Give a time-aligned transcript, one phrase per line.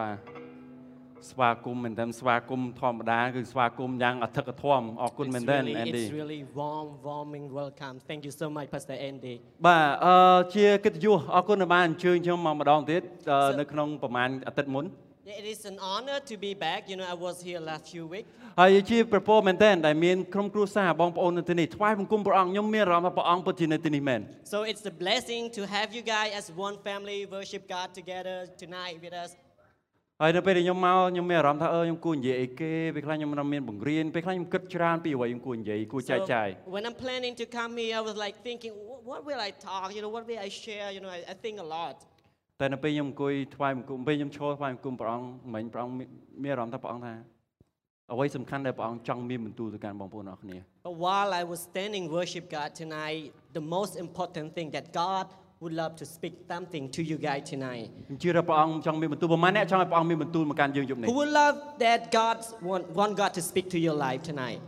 [0.00, 0.16] បាទ
[1.30, 7.94] ស្វាគមន៍មែនតើស្វាគមន៍ធម្មតាគឺស្វាគមន៍យ៉ាងអធិកអធមអរគុណមែន It's តើ really, អេនឌី it's really warm, warming welcome.
[8.10, 9.34] Thank you so much, Pastor Andy.
[9.66, 10.14] បាទអឺ
[10.54, 14.86] ជាកិត្តិយសអរគុណដែលបានអញ្ជើញខ្ញុំមកម្ដងទៀតអឺ So- នៅក្នុងប្រហែលអាទិត្យមុន
[15.28, 16.80] Yeah, It is an honor to be back.
[16.90, 18.28] You know, I was here last few weeks.
[18.60, 24.20] ហើយជាប្រពោមែនតើដែលមានក្រុមគ្រួសារបងប្អូននៅទីនេះថ្វាយបង្គំព្រះអង្គខ្ញុំមានអារម្មណ៍ថាព្រះអង្គពិតជានៅទីនេះមែន
[24.54, 28.96] So it's a blessing to have you guys as one family worship God together tonight
[29.04, 29.30] with us.
[30.24, 39.50] ហើយនៅពេលដែលខ្ញុំមកខ្ញុំមានអារម្មណ៍ថាអឺខ្ញុំគួរនិយាយអីគេពេលខ្លះខ្ញុំមិនមានបង្រៀនពេលខ្លះខ្ញុំគិតច្រើនពីអ្វីខ្ញុំគួរនិយាយគួរចែកចាយ when I'm planning to come here, I was like thinking, what, what will I
[39.68, 39.86] talk?
[39.96, 40.88] You know, what will I share?
[40.96, 41.96] You know, I, I think a lot.
[42.60, 46.08] តែនៅពេលខ្ញុំអង្គុយថ្វាយបង្គំពេលខ្ញុំឈរថ្វាយបង្គំព្រះអង្គមិញព្រះអង្គមាន
[46.42, 47.14] មានអារម្មណ៍ថាព្រះអង្គថា
[48.12, 50.56] អ្វីសំខាន់ដែលព្រះអង្គចង់មានបន្ទូលទៅកាន់បងប្អូនអរគ្នា
[50.88, 53.22] But while I was standing worship God tonight,
[53.58, 55.26] the most important thing that God
[55.63, 57.87] would love to speak something to you guys tonight.
[58.07, 62.37] ខ្ញុំជឿថាព្រះអង្គចង់មានបន្ទូលប្រហែលអ្នកចង់ឲ្យព្រះអង្គមានបន្ទូលមកកាន់យើងយប់នេះ Who would love that God
[62.69, 64.61] want, want God to speak to your life tonight?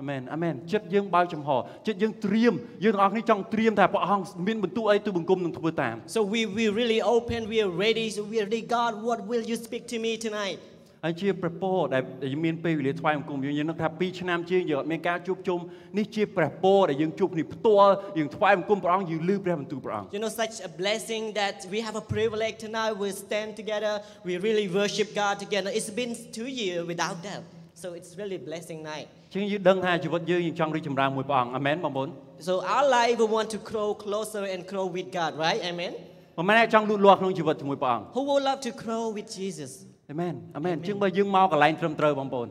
[0.00, 1.50] អាមែនអាមែនចិត្តយើងបើកចំហ
[1.86, 2.54] ចិត្តយើងត្រៀម
[2.84, 8.06] យើងទាំងអស់គ្នាចង់ត្រៀមថាព្រះអង្គមានបន្ទូលអីទូលបង្គំនឹងធ្វើតាម So we we really open, we are ready.
[8.16, 8.62] So we are ready.
[8.78, 10.58] God, what will you speak to me tonight?
[11.04, 15.58] ហើយជាព្រះពរដែលដែលមានពេលវេលាថ្វាយបង្គំយើងយើងនឹកថា2ឆ្នាំជាងយើងអត់មានការជួបជុំ
[15.98, 22.92] នេះជាព្រះពរដែលយើងជួបគ្នាផ្ទាល់យើងថ្វាយបង្គំព្រះអង្គយើងលឺព្រះបន្ទូលព្រះអង្គ You know, such a blessing that we have a privilege tonight.
[23.04, 23.92] We stand together.
[24.28, 25.70] We really worship God together.
[25.78, 27.40] It's been two years without that.
[27.82, 29.06] So it's really a blessing night.
[29.34, 32.08] ជាងយើងដឹងថាជីវិតយើងយើងចង់រីកចម្រើនមួយព្រះអង្គអាមែនបងប្អូន
[32.48, 35.60] So our life, we want to grow closer and grow with God, right?
[35.70, 35.92] Amen.
[36.36, 39.70] ប៉ុន្មានអ្នកចង់លូតលាស់ក្នុងជីវិតជាមួយព្រះអង្គ Who would love to grow with Jesus?
[40.10, 42.48] អាមែនអាមែនជាងបើយើងមកកន្លែងត្រឹមត្រូវបងប្អូន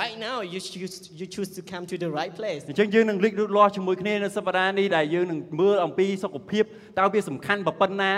[0.00, 2.62] Right now, you choose, you choose to come to the right place.
[2.70, 6.64] អញ្ចឹងយើងនឹងរីកលូតលាស់ជាមួយគ្នានៅសប្តាហ៍នេះដែលយើងនឹងមើលអំពីសុខភាព
[6.98, 8.12] តើវាសំខាន់ប៉ុណ្ណា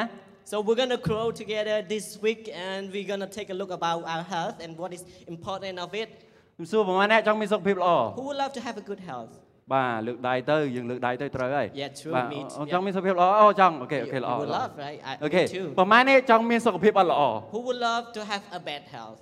[0.53, 4.25] So we're gonna grow together this week, and we're gonna take a look about our
[4.35, 5.03] health and what is
[5.35, 6.09] important of it.
[6.57, 9.33] ខ្ញុំសួរប្រហែលអ្នកចង់មានសុខភាពល្អ Who would love to have a good health?
[9.74, 15.00] បាទលើកដៃទៅយើងលើកដៃទៅត្រូវហើយ Yeah, true, បាទ me អូ too, ចង់មានសុខភាពល្អអូចង់អូខេអូខេ You- ល្អ you would ល្អ love, right?
[15.12, 15.66] I, អូ me ខេ too.
[15.80, 17.22] ប្រហែលអ្នកចង់មានសុខភាពអត់ល្អ
[17.54, 19.20] Who would love to have a bad health?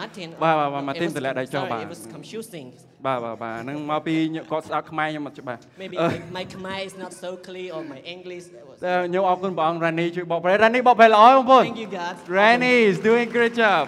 [0.00, 0.28] Martin.
[0.42, 2.66] បាទបាទបាទ it Martin was- តម្លាក់ដៃចុះ sorry, បាទ It was confusing.
[3.06, 4.14] បាទបាទបាទហ្នឹងមកពី
[4.50, 8.44] គាត់ស្ដាប់ខ្មែរខ្ញុំអត់ច្បាស់ Maybe អឺ my, my Khmer is not so clear or my English.
[8.68, 12.14] was- តែខ្ញុំអរគុណព្រះអង្គរ៉ានីជួយបកប្រែរ៉ានីបកប្រែល្អបងប្អូន Thank you, God.
[12.38, 13.84] Rani is doing great job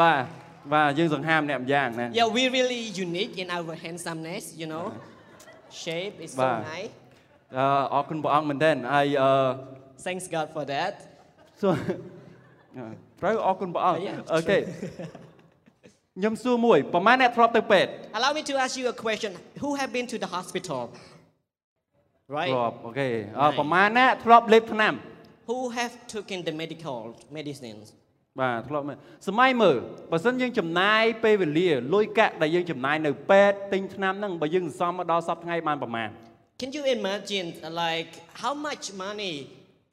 [0.00, 0.20] បាទ
[0.73, 4.85] បាទយើងសង្ហាម្នាក់ម្យ៉ាងណា Yeah, we're really unique in our handsomeness, you know.
[5.83, 6.57] Shape is so Wow.
[6.75, 6.91] nice.
[7.57, 9.31] អឺអរគុណព្រះអង្គមែនទែនហើយអឺ
[10.07, 10.93] Thanks God for that.
[11.61, 11.75] សួរ
[12.77, 12.85] អឺ
[13.21, 14.57] ត្រូវអរគុណព្រះអង្គ Yeah, អូខេ
[16.17, 19.31] ខ្ញុំសួរមួយប្រហែលអ្នកធ្លាប់ទៅពេទ្យ Allow me to ask you a question.
[19.63, 20.81] Who have been to the hospital?
[22.29, 22.51] ធ្ Right?
[22.57, 23.07] លាប់អូខេ
[23.39, 23.57] អឺ Right.
[23.59, 24.93] ប្រហែលអ្នកធ្លាប់លេបថ្នាំ
[25.49, 26.97] Who have taken the medical
[27.37, 27.85] medicines?
[28.39, 28.97] បាទធ្លាប់មែន
[29.27, 29.77] សម័យមើល
[30.11, 36.09] បើសិនយើងចំណាយពេលវេលាលុយកាក់ដែលយើងចំណាយនៅពេទ្យទិញថ្នាំហ្នឹងបើយើងសន្សំមកដល់សប្តាហ៍ថ្ងៃបានប្រហែល
[36.61, 37.47] Can you imagine
[37.85, 38.11] like
[38.43, 39.35] how much money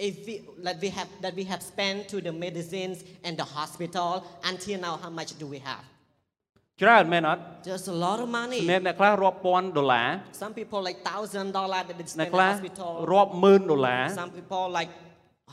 [0.08, 0.34] if we
[0.66, 4.10] that we have that we have spent to the medicines and the hospital
[4.50, 5.84] until now how much do we have?
[6.82, 8.60] ច្រើនមែនអត់ There's a lot of សម្រាប់ money.
[8.70, 10.08] អ្នកខ្លះរាប់ពាន់ដុល្លារ
[10.42, 12.90] Some people like thousand dollar that they អ្នក spend in ខ្លះ hospital.
[13.12, 14.90] រាប់ម៉ឺនដុល្លារ Some people like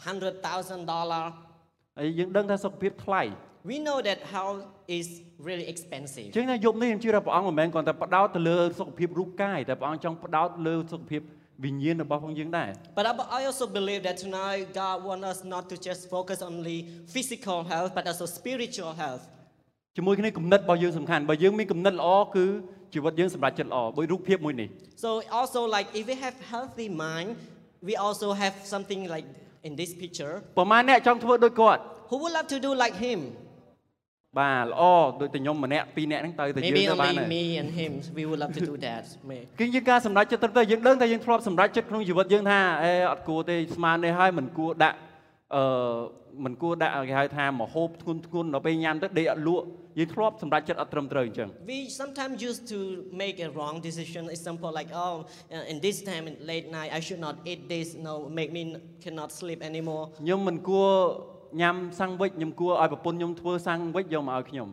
[0.07, 1.23] hundred thousand dollar.
[1.98, 3.22] ហើយយើងដឹងថាសុខភាពថ្លៃ
[3.72, 4.60] We know that health
[4.98, 5.06] is
[5.48, 6.26] really expensive.
[6.28, 11.22] អញ្ចឹងណាយប់នេះខ្ញុំជឿថាព្រះអង្គមិនមែនគ្រាន់តែផ្ដោតទៅលើសុខភាពរូបកាយតែព្រះអង្គចង់ផ្ដោតលើសុខភាព
[11.64, 12.68] វិញ្ញាណរបស់ផងយើងដែរ
[12.98, 16.78] But I- I also believe that tonight God wants us not to just focus only
[17.14, 19.22] physical health, but also spiritual health.
[19.96, 22.46] ជាមួយគ្នាគំនិតរបស់យើងសំខាន់បើយើងមានគំនិតល្អគឺ
[22.94, 24.68] ជីវិតយើងសម្រេចចិត្តល្អដោយរូបភាពមួយនេះ
[25.04, 25.08] So
[25.40, 27.28] also like if we have healthy mind,
[27.88, 29.26] we also have something like
[29.68, 30.34] in this picture.
[30.58, 31.80] ប្រហែលអ្នកចង់ធ្វើដូចគាត់
[32.10, 33.20] Who would love to do like him?
[34.38, 34.82] បាទល្អ
[35.20, 37.92] ដូចតែខ្ញុំម្នាក់ពីរនាក់ហ្នឹងទៅតែយើង Maybe ទៅបាន only ហើយ me and him.
[38.18, 39.02] We would love to do that.
[39.30, 44.96] May- គឺយើងការសម្រេចចិត្តត្រឹមត្រូវយើងដឹងថាយើងធ្លាប់សម្រេចចិត្តក្នុងជីវិតយើងថាអេអត់គួរទេស្មាននេះហើយមិនគួរដាក់
[45.54, 45.64] អឺ
[46.44, 49.64] មិនគួរដាក់គេហៅថាមហូបធ្ងន់ធ្ងន់ដល់ពេលញ៉ាំទៅដេកអត់លក់
[49.98, 52.78] យើងធ្លាប់សម្រេចចិត្តអត់ត្រឹមត្រូវអញ្ចឹង We sometimes used to
[53.22, 54.22] make a wrong decision.
[54.36, 55.14] Example like, oh,
[55.56, 57.86] uh, in this time in late night, I should not eat this.
[58.06, 60.04] No, make me n- cannot sleep anymore.
[60.20, 60.90] ខ្ញុំមិនគួរ
[61.62, 64.68] ញ៉ាំសាំងវិចខ្ញុំគួរឲ្យប្រពន្ធខ្ញុំធ្វើសាំងវិចយកមកឲ្យខ្ញុំ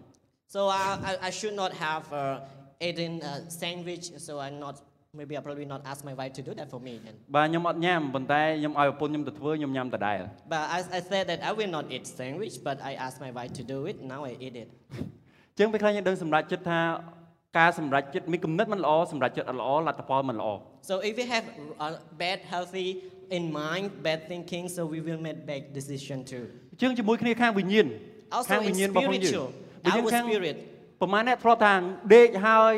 [0.56, 2.39] So I, I, I should not have uh,
[2.88, 4.06] eaten a sandwich.
[4.25, 4.75] So I'm not.
[5.13, 7.16] Maybe I probably not ask my wife to do that for me then.
[7.36, 10.19] បាទខ្ញុំអត់ញ៉ាំប៉ុន្តែខ្ញុំឲ្យប្រពន្ធខ្ញុំទៅធ្វើខ្ញុំញ៉ាំដដែល
[10.54, 13.52] But I, I said that I will not eat sandwich, but I asked my wife
[13.60, 13.96] to do it.
[14.13, 14.69] Now I eat it.
[15.54, 16.80] អញ្ចឹងពេលខ្លះយើងដឹងសម្រេចចិត្តថា
[17.60, 20.50] ការសម្រេចចិត្តមានគំនិតមិនល្អសម្រេចចិត្តអត់ល្អលទ្ធផលមិនល្អ
[20.90, 21.46] So if we have
[21.84, 21.94] uh,
[22.24, 22.88] bad healthy
[23.38, 26.44] in mind, bad thinking, so we will make bad decision too.
[26.74, 27.88] អញ្ចឹងជាមួយគ្នាខាងវិញ្ញាណ
[28.38, 29.48] Also ខាងវិ in ញ្ញាណរបស់យើង spiritual,
[29.86, 30.56] វិញ្ញាណ our ខាង spirit.
[31.02, 31.74] ប្រហែលអ្នកធ្លាប់ថា
[32.16, 32.74] ដេកហើយ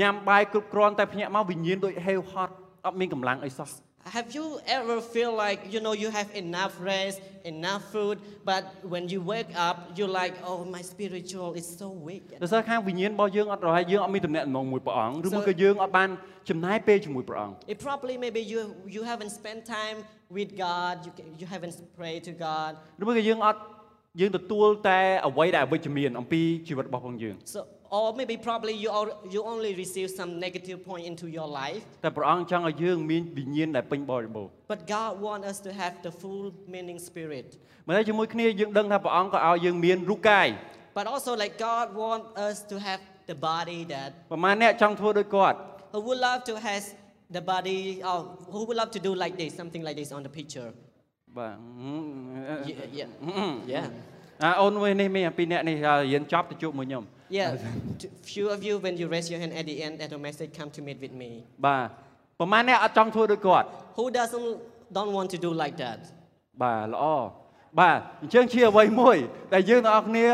[0.00, 2.54] ញ៉ាំបាយគ្រប់គ្រាន់តែភ្ញាក់មកវិញ្ញាណដូចហេវហត់
[2.86, 3.70] អត់មានកម្លាំងអីសោះ
[4.18, 4.46] Have you
[4.78, 7.16] ever feel like you know you have enough rest,
[7.54, 8.16] enough food,
[8.50, 8.62] but
[8.92, 12.24] when you wake up, you're like, oh, my spiritual is so weak.
[12.42, 16.08] ដោយសារខាងវិញ្ញាណរបស់យើងអត់រហ័យយើងអត់មានទំនាក់ទំនងមួយព្រះអង្គឬមួយ So- ក៏យើងអត់បាន
[16.50, 18.60] ចំណាយពេលជាមួយព្រះអង្គ It probably maybe you
[18.96, 19.98] you haven't spent time
[20.36, 22.70] with God, you ca- you haven't prayed to God.
[23.02, 23.60] ឬមួយក៏យើងអត់
[24.20, 27.60] យើងទទួលតែអ្វីដែលអវិជ្ជមានអំពីជីវិតរបស់ផងយើង So
[27.97, 31.81] or maybe probably you al- you only receive some negative point into your life.
[32.03, 36.43] តែព្រះអង្គចង់ឲ្យយើងមានវិញ្ញាណដែលពេញបរិបូរណ៍ But God wants us to have the full
[36.73, 37.47] meaning spirit.
[37.87, 40.47] មែនទេជាមួយគ្នាយើងដឹងថាព្រះអង្គក៏ឲ្យយើងមានរូបកាយ
[40.97, 43.01] But also like God wants us to have
[43.31, 45.57] the body that ប្រហែលអ្នកចង់ធ្វើដូចគាត់
[45.93, 46.83] who would love to has
[47.37, 47.79] the body
[48.09, 48.17] or
[48.53, 50.69] who would love to do like this, something like this on the picture.
[51.37, 51.55] បាទ
[52.69, 53.09] Yeah, yeah.
[53.73, 53.85] yeah.
[54.43, 55.77] អ ាអូនមួយនេះមានពីរអ្នកនេះ
[56.11, 57.03] រៀនចប់ទៅជួបមួយខ្ញុំ
[57.39, 57.49] Yeah,
[58.01, 60.49] t- few of you, when you raise your hand at the end, at the message,
[60.59, 61.31] come to meet with me.
[61.65, 61.87] បាទ
[62.39, 63.67] ប្រហែលអ្នកអត់ចង់ធ្វើដូចគាត់
[63.97, 64.47] Who doesn't
[64.97, 65.99] don't want to do like that?
[66.63, 67.05] បាទល្អ
[67.79, 69.17] បាទអញ្ចឹងជាអ្វីមួយ
[69.53, 70.27] ដែលយើងទាំងអស់គ្នា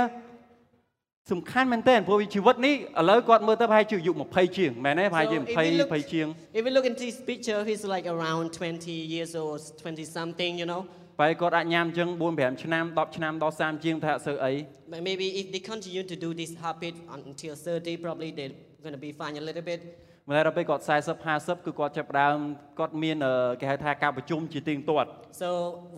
[1.31, 6.27] សំខាន់មែនទែនព្រោះជីវិតនេះឥឡូវគាត់មើលទៅប្រហែលជាអាយុ20ជាងមែនទេប្រហែលជា So if we look- 20 20ជាង
[6.57, 10.67] If we look into this picture, he's like around 20 years old, 20 something, you
[10.71, 10.81] know.
[11.20, 14.52] បែរគាត់អាចញ៉ាំអញ្ចឹង4 5ឆ្នាំ10ឆ្នាំដល់30ជាងថាអត់សូវអី
[14.92, 19.02] But maybe if they continue to do this habit until 30, probably they're going to
[19.08, 19.80] be fine a little bit.
[20.28, 22.36] ម្ល៉េះដល់ពេលគាត់40 50គឺគាត់ចាប់ផ្ដើម
[22.78, 25.08] គាត់មានអឺគេហៅថាការប្រជុំជាទៀងទាត់
[25.42, 25.48] So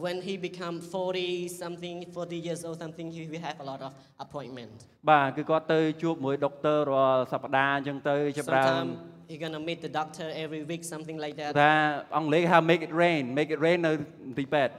[0.04, 3.92] when he become 40 something, 40 years old something, he will have a lot of
[4.24, 4.74] appointment.
[5.10, 11.50] បាទគឺគាត់ទៅជួបមួយដុកទ័ររាល់សប្តាហ៍អញ្ចឹងទៅចាប់ផ្ដើម Sometimes he's going to meet the doctor every week, something like that.
[11.62, 11.74] ថា
[12.16, 13.92] អង់គ្លេសគេហៅ make it rain make it rain នៅ
[14.38, 14.72] ទីពេទ្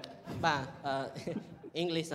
[0.46, 0.94] បាទអឺ
[1.84, 2.08] English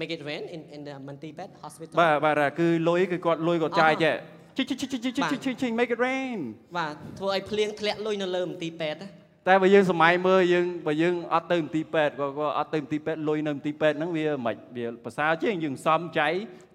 [0.00, 1.94] make it rain in in the Mantipet hospital.
[2.00, 4.14] បាទបាទគឺលុយគឺគាត់លុយគាត់ចាយចេះ
[4.56, 5.10] ជីជីជីជី
[5.44, 6.38] ជីជី make it rain.
[6.78, 9.00] បាទធ្វើឲ្យភ្លៀងធ្លាក់លុយនៅលើមន្ទីរពេទ្យ
[9.48, 16.28] តែបើយើងសម័យមើលយើងបើយើងអត់ទៅមន្ទីរពេទ្យក៏ក៏អត់ទៅមន្ទីរពេទ្យលុយនៅមន្ទីរពេទ្យហ្នឹងវាមិនវាប្រសើរជាងយើងសំចៃ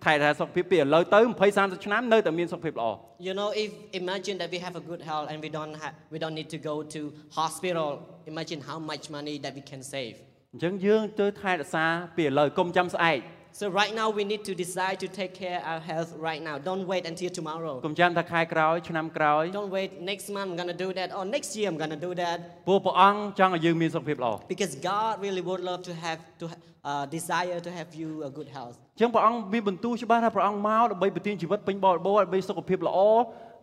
[0.06, 2.90] ថែរក្សាសុខភាពពីឥឡូវទៅ20 30ឆ្នាំនៅតែមានសុខភាពល្អ
[3.28, 3.70] You know if
[4.02, 6.60] imagine that we have a good health and we don't have, we don't need to
[6.72, 7.02] go to
[7.40, 7.90] hospital.
[8.34, 10.16] Imagine how much money that we can save.
[10.54, 11.86] អញ្ចឹងយើងទៅថែរក្សា
[12.16, 13.20] ពីឥឡូវកុំចាំស្អែក
[13.62, 16.56] So right now we need to decide to take care our health right now.
[16.70, 17.76] Don't wait until tomorrow.
[17.88, 22.12] កុំចាំថាខែក្រោយឆ្នាំក្រោយ Don't wait next month I'm gonna do that or next year I'm gonna do
[22.24, 26.60] that ព្រោះព្រះអង្គចង់ឲ្យយើងមានសុខភាពល្អ because God really would love to have to ha-
[26.92, 28.76] uh, desire to have you a good health.
[28.96, 33.00] អញ្ចឹងព្រះអង្គមានបន្ទូលច្បាស់ថាព្រះអង្គមកដើម្បីប្រទានជីវិតពេញបរិបូរណ៍ដើម្បីសុខភាពល្អ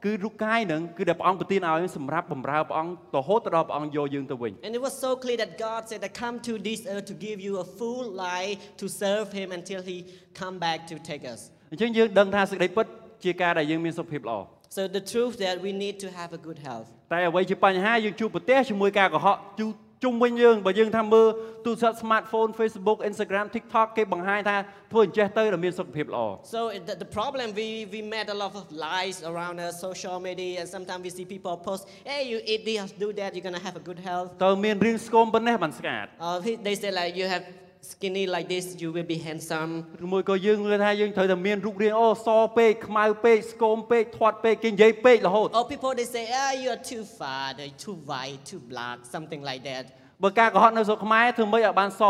[0.05, 7.17] គឺរូបកាយហ្នឹងគឺដែលព្រះអង្គប្រទានឲ្យសម្រាប់បម្រើព្រះអង្គរហូតទៅដល់ព្រះអង្គយកយើងទៅវិញ And it was so clear that God said, I come to this earth to
[7.27, 9.97] give you a full life to serve Him until He
[10.41, 11.41] come back to take us.
[11.73, 12.87] អញ្ចឹងយើងដឹងថាសេចក្តីពិត
[13.25, 14.39] ជាការដែលយើងមានសុខភាពល្អ
[14.77, 16.89] So the truth that we need to have a good health.
[17.13, 19.71] តែអ្វីជាបញ្ហាយើងជួបប្រទះជាមួយការកុហកជុំ
[20.04, 21.28] ជុំវិញយើងបើយើងថាមើល
[21.66, 24.58] ទូរស័ព្ទ smartphone Facebook Instagram TikTok គេបង្ហាញថា
[24.92, 30.18] ធ្វើអញ្ចេះទៅដែលមានសុខភាពល្អ So it- the, the problem, we, we met a lot of lies around us, social
[30.28, 33.60] media, and sometimes we see people post, hey, you eat this, do that, you're going
[33.62, 34.28] to have a good health.
[34.46, 37.44] តើមានរៀងស្គមប៉ុណ្ណេះបានស្កាត់ Uh, he- they say like, you have
[37.92, 39.72] skinny like this, you will be handsome.
[40.06, 42.28] ឬមួយក៏យើងមើលថាយើងត្រូវតែមានរូបរាងអូស
[42.58, 49.64] ពេកខ្មៅពេកស្គមពេកធាត់ពេកគេនិយាយពេករហូត Or people, they say, ah, you're too fat, or too white, too black, something like
[49.72, 49.86] that.
[50.24, 52.04] បើការកុហកនៅស្រុកខ្មែរធ្វើម៉េចឲ្យបានស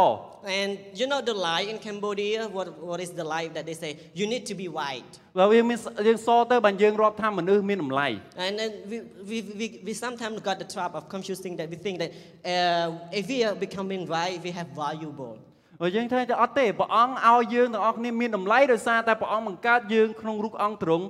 [0.60, 3.92] And you know the lie in Cambodia, what, what is the lie that they say?
[4.20, 5.12] You need to be white.
[5.40, 5.78] បើវាមាន
[6.08, 8.08] យើងសទៅបើយើងរាប់ថាមនុស្សមានតម្លៃ
[8.46, 8.98] And then we,
[9.30, 12.12] we, we, we sometimes got the trap of confusing that we think that
[12.54, 15.34] uh, if we are becoming white, we have valuable.
[15.81, 21.05] បើយើងថាអត់ទេព្រះអង្គឲ្យយើងទាំងអស់គ្នាមានតម្លៃដោយសារតែព្រះអង្គបង្កើតយើងក្នុងរូបអង្គទ្រង់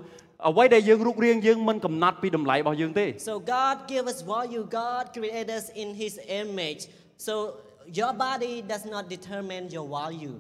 [0.48, 4.62] អ្វីដែលយើងរូបរាងយើងមិនកំណត់ពីតម្លៃរបស់យើងទេ So God gave us value.
[4.82, 6.82] God created us in His image.
[7.26, 7.34] So
[8.00, 10.36] your body does not determine your value.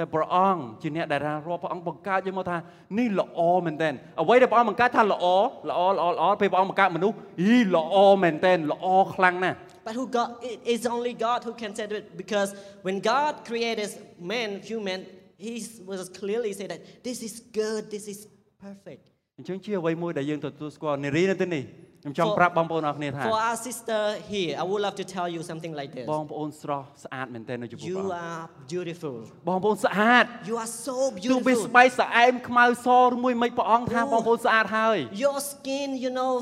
[0.00, 2.56] តែព្រះអង្គជាអ្នកដែលរាប់ព្រះអង្គបង្កើតយើងមកថា
[2.98, 3.90] នេះល្អមែនតើ
[4.22, 5.26] អ្វីដែលព្រះអង្គបង្កើតថាល្អ
[5.68, 12.50] ល្អល្អល្អពេលព្រះអង្គបង្កើតមនុស្សអីល្អមែនតើល្អខ្លាំងណាស់ But who God, it is only God who can say that because
[12.86, 13.90] when God created
[14.32, 15.00] man, human,
[15.46, 15.54] He
[15.90, 18.18] was clearly say that this is good, this is
[18.66, 19.04] perfect.
[19.38, 21.62] អញ្ចឹងជាអ្វីមួយដែលយើងទទួលស្គាល់នារីនៅទីនេះ
[22.02, 24.00] ខ្ញុំចង់ For- ប្រាប់បងប្អូនអរគ្នាថា For our sister
[24.32, 26.06] here, I would love to tell you something like this.
[26.14, 28.42] បងប្អូនស្រស់ស្អាតមែនទែននៅចំពោះព្រះ You អង្គ are
[28.72, 29.16] beautiful.
[29.48, 30.96] បងប្អូនស្អាត You are so
[31.30, 31.66] ទោះបី beautiful.
[31.66, 36.32] ស្បែកស្អែមខ្មៅសឬមួយមិនព្រះអង្គថាអូបងប្អូនស្អាតហើយ Your skin, you know,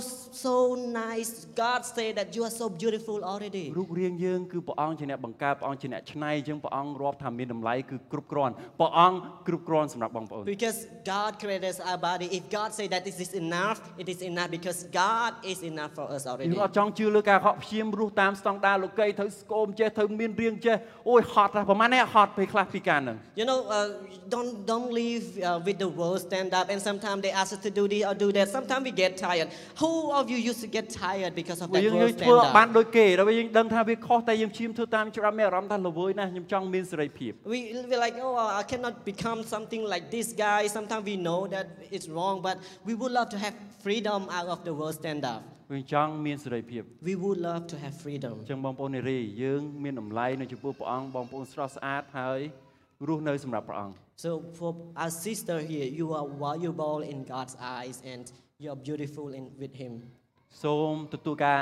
[0.45, 0.55] so
[1.05, 1.33] nice.
[1.62, 3.65] God say that you are so beautiful already.
[3.79, 10.79] រូបរាងយើងគឺព្រះអង្គជាអ្នកបង្កើតព្រះអង្គជាអ្នកច្នៃអញ្ចឹងព្រះអង្គរាប់ថាមានតម្លៃគឺគ្រប់គ្រាន់ព្រះអង្គគ្រប់គ្រាន់សម្រាប់បងប្អូន Because
[11.15, 12.27] God created our body.
[12.38, 16.05] If God say that this is enough, it is enough because God is enough for
[16.15, 16.55] us យើ already.
[16.58, 20.75] ងអត់ចង់ជឿលើការខកព្យាមរស់តាមស្តង់ដារលោកីត្រូវស្គមចេះត្រូវមានរៀងចេះ
[21.10, 23.88] អូយហត់ណាស់ប្រហែលនេះហត់ពេលខ្លះពីការហ្នឹង You know, uh,
[24.36, 27.72] don't don't live uh, with the world stand up, and sometimes they ask us to
[27.79, 28.46] do this or do that.
[28.58, 29.48] Sometimes we get tired.
[29.82, 32.55] Who of you used to get tired because of វា that យើងយើ world ងធ្វើ stand
[32.58, 32.75] បាន up?
[32.77, 40.62] ដូចគេដល់យើងដឹងថាវាខុសតែយើងឈាមធ្វើតាមច្បាប់មានអារម្មណ៍ថាល្វើយណាស់ខ្ញុំចង់មានសេរីភាព We we like, oh, I cannot become something like this guy.
[40.77, 41.65] Sometimes we know that
[41.96, 42.55] it's wrong, but
[42.88, 43.55] we would love to have
[43.86, 45.37] freedom out of the world stand up.
[45.74, 48.34] វាចង់មានសេរីភាព We would love to have freedom.
[48.41, 52.39] អញ្ចឹងបងប្អូននារីយើងមានតម្លៃនៅចំពោះព្រះអង្គបងប្អូនស្រស់ស្អាតហើយ
[53.08, 54.72] រស់នៅសម្រាប់ព្រះអង្គ So for
[55.03, 58.25] our sister here, you are valuable in God's eyes, and
[58.62, 59.93] you are beautiful in with Him.
[60.63, 61.62] សូមទទួលការ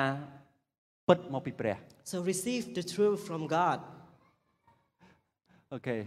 [1.07, 1.77] ពិតមកពីព្រះ
[2.11, 3.79] So receive the truth from God.
[5.73, 5.97] អូខេ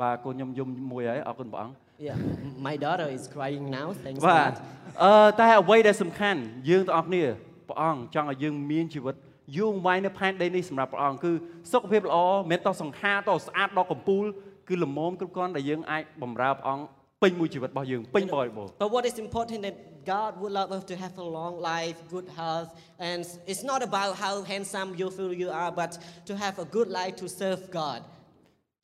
[0.00, 2.15] បាទកូនខ្ញុំយំមួយហើយអរគុណព្រះអង្គ Yeah,
[2.59, 3.87] my daughter is crying now.
[4.05, 4.55] Thanks បាទ God.
[5.03, 6.39] អឺតែអ្វីដែលសំខាន់
[6.69, 7.23] យើងទាំងអស់គ្នា
[7.69, 9.15] ព្រះអង្គចង់ឲ្យយើងមានជីវិត
[9.57, 11.31] យូរអង្វែងនៅផែនដីនេះសម្រាប់ព្រះអង្គគឺ
[11.71, 14.25] សុខភាពល្អមិនមែនតោះសង្ហាតោះស្អាតដល់កំពូល
[14.69, 16.83] គឺល្មមគ្រប់គ្រាន់ដែលយើងអាចបម្រើព្រះអង្គ
[17.23, 19.75] ពេញមួយជីវិតរបស់យើងពេញបរិបូរណ៍ But what is important that
[20.15, 22.69] God would love us to have a long life, good health,
[23.09, 23.19] and
[23.51, 25.91] it's not about how handsome you feel you are, but
[26.29, 27.99] to have a good life to serve God.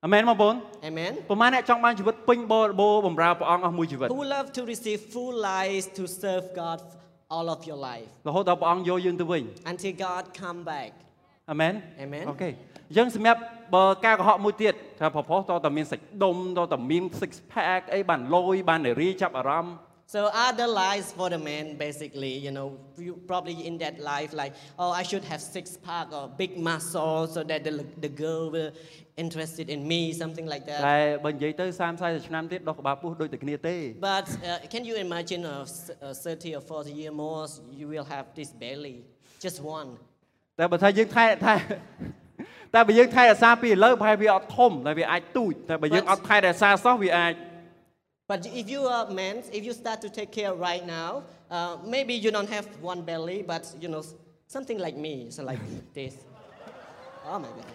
[0.06, 0.56] អាមែនបងប្អូន
[0.90, 1.12] Amen.
[1.30, 6.80] ប្រហែលអ្នកចង់បានជីវិតពេញបរិបូរណ៍បម្រើព្រះអង្គអស់មួយជីវិត Who would love to receive full life to serve God
[7.36, 10.92] all of your life រហូតដល់ព្រះអង្គយកយើងទៅវិញ until God come back.
[11.52, 11.74] អាមែន
[12.06, 12.26] Amen.
[12.30, 12.50] អូខេ
[12.90, 13.40] អញ្ចឹងសម្រាប់
[13.76, 19.74] បើការកុហកមួយទៀតថាប្រផុសតើតើមានសាច់ដុំតើតើមាន six pack អីបានលយបាននារីចាប់អារម្មណ៍
[20.15, 22.67] So other lives for the man, basically, you know,
[23.07, 27.27] you probably in that life, like, oh, I should have six pack or big muscle
[27.35, 27.73] so that the,
[28.05, 28.71] the girl will
[29.19, 30.81] interested in me, something like that.
[30.89, 33.77] តែបើនិយាយទៅ30 40ឆ្នាំទៀតដោះក្បាលពោះដូចតែគ្នាទេ
[34.11, 37.43] But uh, can you imagine a, s- a 30 or 40 year more,
[37.81, 38.97] you will have this belly,
[39.45, 39.89] just one.
[40.59, 41.55] តែបើថាយើងថែថែ
[42.75, 47.35] តែបើយើងថែរក្សាពីឥឡូវប្រហែលវាអត់ធំតែវាអាចទូចតែបើយើង But- អត់ថែរក្សាសោះវាអាច
[48.33, 51.11] But if you are men, if you start to take care right now,
[51.51, 54.15] uh, maybe you don't have one belly, but you know, s-
[54.55, 55.61] something like me, so like
[55.99, 56.15] this.
[57.27, 57.71] Oh my God.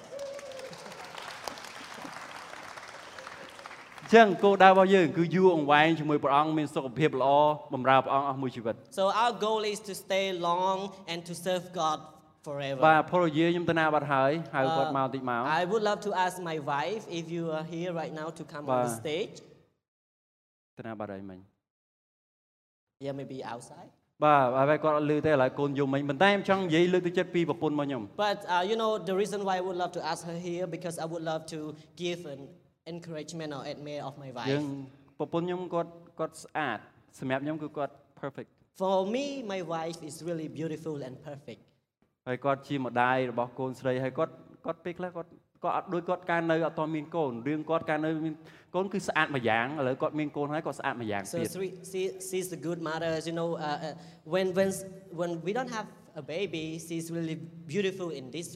[4.01, 7.33] អញ្ចឹងគោលដៅរបស់យើងគឺយូរអង្វែងជាមួយព្រះអង្គមានសុខភាពល្អ
[7.73, 10.77] បម្រើព្រះអង្គអស់មួយជីវិត So our goal is to stay long
[11.11, 11.97] and to serve God
[12.47, 12.81] forever.
[12.87, 18.43] បាទពលយាខ្ញុំទៅណាបាត់ហើយហៅគាត់មកតិចមក I would love to ask my wife if you are here right now to
[18.53, 18.99] come on the Ba.
[19.01, 19.35] stage.
[20.78, 21.38] ទៅណាបាត់ហើយមិញ
[23.06, 23.90] Yeah, maybe outside.
[24.24, 30.66] បាទហើយគាត់អត់លឺទេឥឡូវកូនយំមិញប៉ុន្តែខ្ញុំចង់និយាយលើកទឹកចិត្តពីប្រពន្ធរបស់ខ្ញុំ But uh, you know, the reason why I would love to ask her here
[30.76, 31.58] because I would love to
[32.04, 32.40] give an
[32.92, 35.18] encouragement or admire of my យើង wife.
[35.18, 36.78] ប្រពន្ធខ្ញុំគាត់គាត់ស្អាត
[37.18, 37.92] សម្រាប់ខ្ញុំគឺគាត់
[38.22, 38.50] perfect
[38.82, 41.60] For me, my wife is really beautiful and perfect.
[42.26, 44.32] ហើយគាត់ជាម្ដាយរបស់កូនស្រីហើយគាត់
[44.66, 45.30] គាត់ពេលខ្លះគាត់
[45.63, 48.33] គាត់អត់ដូចគាត់ការនៅអត់តមានកូនរឿងគាត់ការនៅមាន
[48.75, 53.11] កូនគឺស្អាតម្យ៉ាងឥឡូវគាត់មានកូនហើយគាត់ស្អាតម្យ៉ាង So ទៀត she, she, she's a good mother.
[53.29, 53.93] You know, uh, uh,
[54.33, 54.69] when, when,
[55.19, 55.87] when we don't have
[56.21, 57.37] a baby, she's really
[57.73, 58.49] beautiful in this.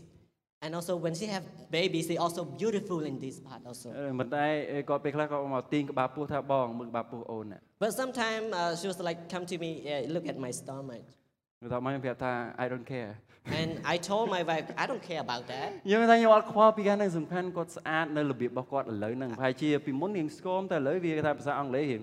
[0.64, 1.46] And also when she have
[1.80, 3.88] baby, she also beautiful in this part also.
[3.98, 4.46] អឺប៉ុន្តែ
[4.90, 11.06] គាត់ពេលខ្លះគាត់មកទាញក្បាលពោះថាបងមើលក្បាលពោះអូនណា But sometimes uh, she was like, come to me, yeah, look at my stomach.
[11.62, 13.12] គាត់ថាមកខ្ញុំប្រាប់ថា I don't care
[13.60, 15.70] And I told my wife, I don't care about that.
[15.86, 22.02] ខ្ញុំថាខ្ញុំអត់ខ្វល់ពីការហ្នឹងសំខាន់គាត់ស្អាតនៅរបៀបរបស់គាត់ឥឡូវហ្នឹងប្រហែលជាពីមុនរៀងស្គមតែឥឡូវវាគេថាភាសាអង់គ្លេសរៀង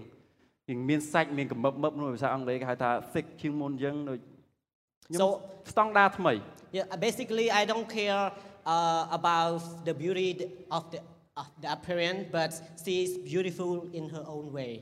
[0.68, 4.18] រៀងមានសាច់មានកម្រិបមឹបនោះភាសាអង់គ្លេសគេហៅថា thick ជាងមុនអញ្ចឹងដូច
[5.06, 5.26] ខ្ញុំ So
[5.70, 6.32] ស្តង់ដារថ្មី
[6.76, 8.24] yeah, basically I don't care
[8.74, 10.30] uh, about the beauty
[10.76, 11.00] of the,
[11.42, 12.50] of the appearance, but
[12.84, 14.72] she is beautiful in her own way.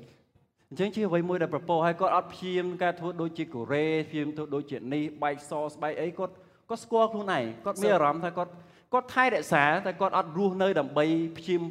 [0.72, 6.34] អញ្ចឹងជាអ្វីមួយដែលប្រពោហើយគាត់អត់ព្យាយាមការធ្វើដូចជាកូរ៉េព្យាយាមធ្វើដូចជានេះបែកសស្បែកអីគាត់
[6.70, 8.52] គាត់ស្គាល់ខ្លួនឯងគាត់មានអារម្មណ៍ថាគាត់
[8.94, 11.06] គាត់ថែរក្សាតែគាត់អត់រស់នៅដើម្បី
[11.38, 11.62] ព្យាយាម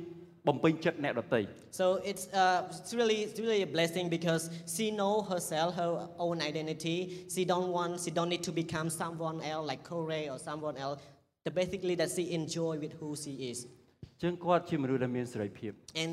[0.49, 1.41] បំពេញចិត្តអ្នកដទៃ
[1.81, 4.43] So it's, uh, it's really it's really a blessing because
[4.75, 5.93] she know herself, her
[6.27, 6.99] own identity.
[7.35, 10.99] She don't want, she don't need to become someone else like Corey or someone else.
[11.47, 15.73] The basically that she enjoy with who she is, អញ្ចឹងគាត់ជាមនុស្សដែលមានសេរីភាព
[16.03, 16.13] and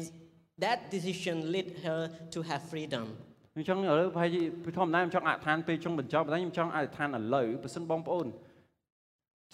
[0.64, 2.00] that decision lead her
[2.34, 3.06] to have freedom.
[3.54, 8.26] ខ្ញុំចង់ឥឡូវប្រហែលជាពីធម្មតាខ្ញុំចង់អធិដ្ឋានពេលចុងបញ្ចប់ប៉ុន្តែខ្ញុំចង់អធិដ្ឋានឥឡូវបើសិនបងប្អូន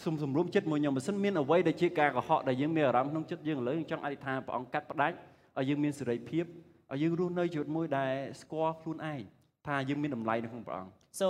[0.02, 5.16] សូមសម្រុំចិត្តមួយខ្ញុំបើសិនមានអ្វីដែលជាការកុហកដែលយើងមានអារម្មណ៍ក្នុងចិត្តយើងឥឡូវខ្ញុំចង់អធិដ្ឋានព្រះអង្គកាត់ផ្ដាច់
[5.58, 6.44] ឲ្យយើងមានសេរីភាព
[6.92, 9.20] ឲ្យយើងរស់នៅជីវិតមួយដែលស្គាល់ខ្លួនឯង
[9.66, 11.26] ថាយើងមានតម្លៃនៅក្នុងព្រះអង្គ So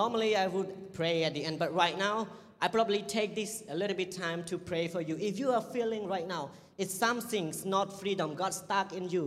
[0.00, 2.16] normally I would pray at the end, but right now
[2.64, 5.14] I probably take this a little bit time to pray for you.
[5.30, 6.42] If you are feeling right now,
[6.82, 9.24] it's something's not freedom, God stuck in you.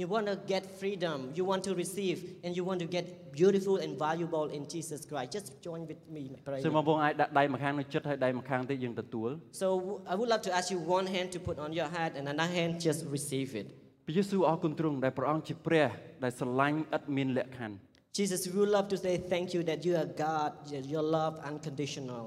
[0.00, 3.04] You want to get freedom, you want to receive, and you want to get
[3.38, 5.28] beautiful and valuable in Jesus Christ.
[5.36, 6.62] Just join with me in prayer.
[6.66, 9.30] សូមបងប្អូនអាចដាក់ដៃម្ខាងនៅចិត្តហើយដៃម្ខាងទៀតយើងទទួល
[9.62, 9.66] So
[10.12, 12.50] I would love to ask you one hand to put on your heart and another
[12.58, 13.66] hand just receive it.
[14.06, 15.88] ព្រះយេស៊ូវអរគុណទ្រង់ដែលព្រះអង្គជាព្រះ
[16.24, 17.76] ដែលស្រឡាញ់ឥតមានលក្ខខណ្ឌ
[18.18, 21.34] Jesus, we would love to say thank you that you are God, your- your love
[21.50, 22.24] unconditional.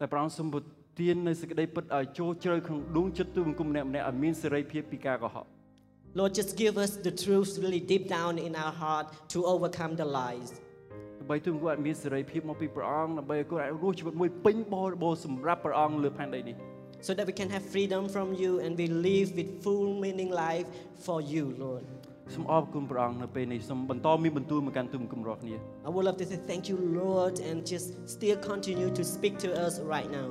[0.00, 0.60] តែព្រះអង្គសូមប្រ
[1.00, 5.46] ទាននៅសេចក្តីពិតឲ្យចូលជ្រៅក្នុងដួងចិត្តទូបង្គំម្នាក់ៗឲ្យមានសេរីភាពពីការកុហក
[6.20, 10.06] Lord, just give us the truth really deep down in our heart to overcome the
[10.18, 10.50] lies.
[11.20, 16.56] ដើម្បីទូបង្គំអាចមានសេរីភាពមកពីព្រះអង្គដើម្បីឲ្យគាត់អាចរស់ជីវិតមួយពេញបរិបូរណ៍សម្រាប់ព្រះអង្គលើផែនដីនេះ
[17.06, 20.68] so that we can have freedom from you and we live with full meaning life
[21.06, 21.84] for you, Lord.
[22.34, 29.34] សូមអរគុណព្រះអង្គនៅពេលនេះសូមបន្តមានបន្ទូលមកកាន់ទូបង្គំរាល់គ្នា I would love to say thank you, Lord, and just still continue to speak
[29.44, 30.28] to us right now.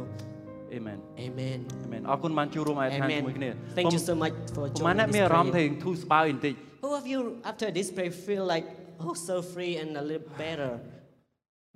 [0.74, 1.58] អេមែន Amen.
[1.84, 3.76] អេមែនអរគុណបានចូលរួមអាយដ្ឋានជាមួយគ្នា Amen.
[3.78, 5.82] Thank you so much for ប្រហែលអ្នក joining មាន this អារម្មណ៍ថា prayer.
[5.84, 8.66] ធូរស្បើយបន្តិច Who of you after this prayer feel like
[9.06, 10.72] oh so free and a little better?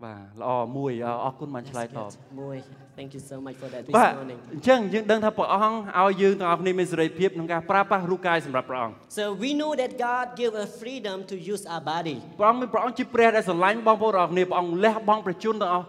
[0.04, 0.92] បាទល្អមួយ
[1.24, 2.42] អរគុណបានឆ្លើយ That's តប good.
[2.44, 2.56] Boy,
[2.98, 4.38] thank you so much for that this បាទ morning.
[4.54, 12.16] អញ្ចឹងយើងដឹងថាព្រះអង្គឲ្យយើងទាំងអស់គ្នាមានសេរីភាពក្នុងការប្រើប្រាស់រូបកាយសម្រាប់ព្រះអង្គ So we know that God give us freedom to use our body.
[12.40, 15.86] ព្រះអង្គមានព្រះអង្គជាព្រះដែលស្រឡាញ់បងប្អូនទាំងអស់គ្នាព្រះអង្គលះបង់ប្រជញ្ញទាំងអស់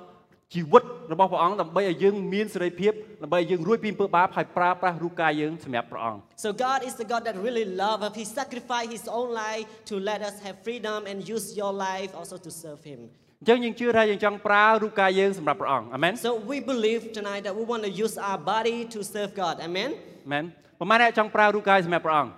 [0.54, 2.92] ជីវិតរបស់ព្រះអង្គដើម្បីឲ្យយើងមានសេរីភាព
[3.23, 8.12] ដើម្បីឲ្យយើងរួចពីអំពើបាបហើយប្រើប្រាស់រូបកាយយើងសម្រាប់ព្រះអង្គ So God is the God that really loves us.
[8.21, 12.37] He sacrificed His own life to let us have freedom and use your life also
[12.47, 13.00] to serve Him.
[13.42, 19.54] អញ្ចឹងយើងជឿថាយើងចង់ប្រើរូបកាយយើងសម្រាប់ព្រះអង្គអាមែន So we believe tonight that we want to use our body to serve God.
[19.69, 19.90] Amen.
[20.33, 20.45] មែន
[20.80, 22.33] ប្រហែលអ្នកចង់ប្រើរូបកាយសម្រាប់ព្រះអង្គ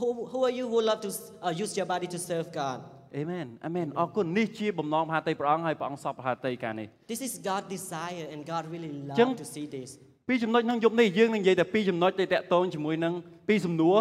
[0.00, 1.10] Who, who are you who love to
[1.46, 2.78] uh, use your body to serve God?
[3.17, 9.89] អេមែនអាមែនអរគុណនេះជាបំណងមហាតីព្រះអង្គហើយព្រះអង្គសពមហាតីការនេះ This is God's desire, and God really loves Chừng- to see this.
[10.27, 13.13] ពីរចំណុចក្នុងយប់នេះយើងនឹងនិយាយតែពីរចំណុចដែលតាក់ទងជាមួយនឹង
[13.47, 13.97] ពីរសំណួរ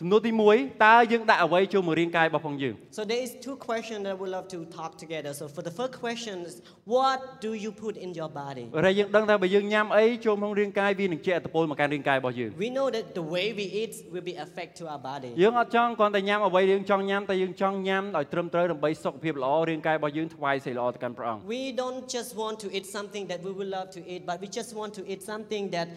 [0.00, 5.30] សំណួរទី1តើយើងដាក់អ្វីចូលមករាងកាយរបស់ផងយើង So there is two questions that we love to talk together.
[5.40, 6.54] So for the first question is,
[6.94, 8.64] what do you put in your body?
[8.74, 15.30] ហើយយើងដឹងថាបើយើងញ៉ាំអីចូលក្នុងរាងកាយវានឹងជះឥទ្ធិពលមកកាន់រាងកាយរបស់យើង We know that the way we eat will be affect to our body.
[15.42, 24.36] យើងអត់ចង់គ្រាន់តែញ៉ាំអ្វីយើងចង់ញ៉ាំតែយើងចង់ញ៉ាំឲ្យត្រឹមត្រូវដើម្បីសុខភាពល្អរាងកាយរបស់យើងថ្វាយសេរីល្អទៅកាន់ព្រះអង្គ We don't just want to eat something that we would love to eat, but
[24.42, 25.88] we just want to eat something that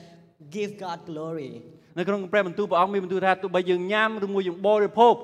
[0.57, 1.53] give God glory.
[1.98, 5.14] នៅក្នុងព្រះបន្ទូលព្រះអង្គមានបន្ទូលថាទោះបីយើងញ៉ាំឬមួយយើងបរិភោគ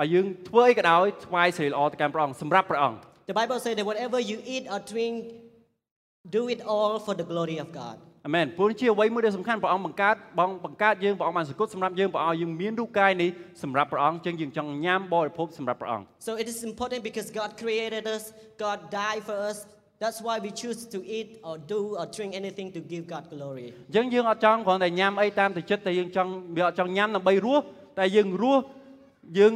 [0.00, 2.98] ឲ្យយើងធ្វើអីក៏ដោយថ្វាយសេរីល្អទៅកាន់ព្រះអង្គសម្រាប់ព្រះអង្គ
[3.30, 5.16] The Bible says that whatever you eat or drink,
[6.36, 7.96] do it all for the glory of God.
[8.26, 13.30] អាមែនព្រោះជាអ្វីមួយដែលសំខាន់ព្រះអង្គបង្កើតបងបង្កើតយើងព្រះអង្គបានសង្កត់សម្រាប់យើងព្រះអង្គឲ្យយើងមានរូបកាយនេះ
[13.62, 18.24] សម្រាប់ព្រះអង្គចឹងយើងចង់ញ៉ាំបរិភោគសម្រាប់ព្រះអង្គ So it is important because God created us,
[18.64, 19.58] God died for us.
[20.03, 23.67] That's why we choose to eat or do or drink anything to give God glory.
[23.71, 27.63] អញ្ចឹងយើងអត់ចង់គ្រាន់តែញ៉ាំអីតាមទៅចិត្តតែយើងចង់វាអត់ចង់ញ៉ាំដើម្បីរស់
[27.99, 28.61] តែយើងរស់
[29.39, 29.53] យើង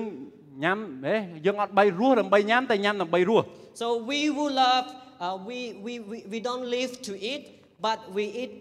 [0.63, 1.15] ញ៉ាំហេ
[1.45, 3.45] យើងអត់បីរស់ដើម្បីញ៉ាំតែញ៉ាំដើម្បីរស់
[3.81, 4.85] So we will love,
[5.25, 7.43] uh, we, we, we, we don't live to eat,
[7.87, 8.51] but we eat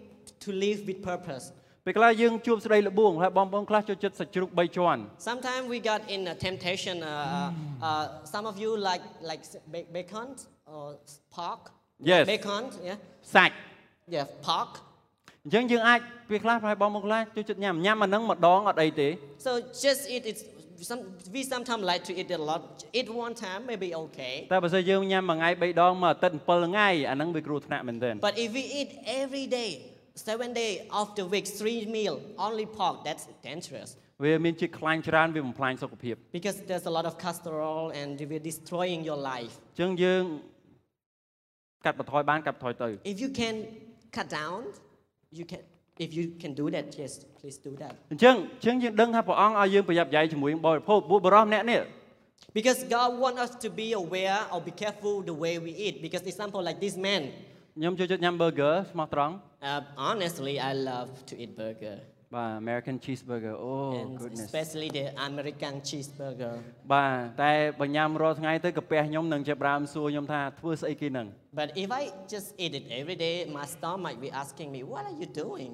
[0.45, 1.45] to live with purpose.
[1.85, 6.95] ពេលខ្លះយើងជួបស្ដីលបួងហើយបងប្អូនខ្លះចូលចិត្តសាច់ជ្រូក3ជាន់ Sometimes we got in a temptation.
[7.03, 7.09] Uh,
[7.87, 10.27] uh, some of you like like s- ba- bacon
[10.75, 11.61] or s- pork.
[12.11, 12.23] Yes.
[12.31, 12.97] Bacon, yeah,
[13.35, 13.55] សាច់
[14.15, 14.71] yeah, pork.
[15.45, 19.09] អញ្ចឹងយើងអាចពេលខ្លះប្រហែលបងប្អូនខ្លះចូលចិត្តញ៉ាំញ៉ាំអាហ្នឹងម្ដងអត់អីទេ
[19.45, 19.51] So
[19.85, 20.37] just eat it.
[20.91, 21.01] Some,
[21.35, 22.61] we sometimes like to eat it a lot.
[22.99, 24.35] Eat one time, maybe okay.
[24.53, 28.89] តែបើសិនយើងញ៉ាំមួយថ្ងៃ3ដងមួយអាទិត្យ7ថ្ងៃអាហ្នឹងវាគ្រោះថ្នាក់មែនទែន But if we eat
[29.21, 29.69] every day,
[30.29, 32.15] seven day of the week, three meal,
[32.47, 33.89] only pork, that's dangerous.
[34.23, 39.53] វាមានជាតិខ្លាញ់ច្រើនវាបំផ្លាញសុខភាព Because there's a lot of cholesterol and we're destroying your life.
[39.59, 40.23] អញ្ចឹងយើង
[41.85, 43.55] កាត់បន្ថយបានកាត់បន្ថយទៅ If you can
[44.17, 44.59] cut down,
[45.39, 45.61] you can.
[46.05, 47.93] If you can do that, yes, please do that.
[48.11, 51.81] អញ្ចឹងអញ្ចឹងយើងដឹងថាព្រះអង្គឲ្យយើងប្រយ័ត្នប្រយែងជាមួយនឹងបរិភោគពួកបរិសម្នាក់នេះ
[52.57, 55.95] Because God wants us to be aware or be careful the way we eat.
[56.05, 57.21] Because example like this man,
[57.77, 59.33] ខ្ញុំចូលចិត្តញ៉ាំ burger ស្មោះត្រង់
[59.71, 61.97] uh, honestly, I love to eat burger.
[62.35, 66.55] បាទ American cheeseburger អូ and goodness especially the American cheeseburger.
[66.93, 71.27] បាទតែបើញ៉ាំរាល់ថ្ងៃទៅកាពះខ្ញុំនឹងចាប់ផ្ដើមសួរខ្ញុំថាធ្វើស្អីគេហ្នឹង
[71.59, 75.03] But if I just eat it every day, my stomach might be asking me, "What
[75.09, 75.71] are you doing?"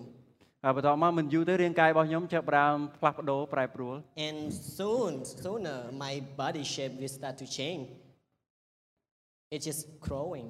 [0.64, 3.96] ហើយបន្តមកមិនយូរទៅរាងកាយរបស់ខ្ញុំចាប់ផ្ដើមផ្លាស់ប្ដូរប្រែប្រួល
[4.28, 4.38] And
[4.78, 5.12] soon,
[5.44, 7.86] sooner, my body shape will start to change.
[9.54, 10.48] It's just growing.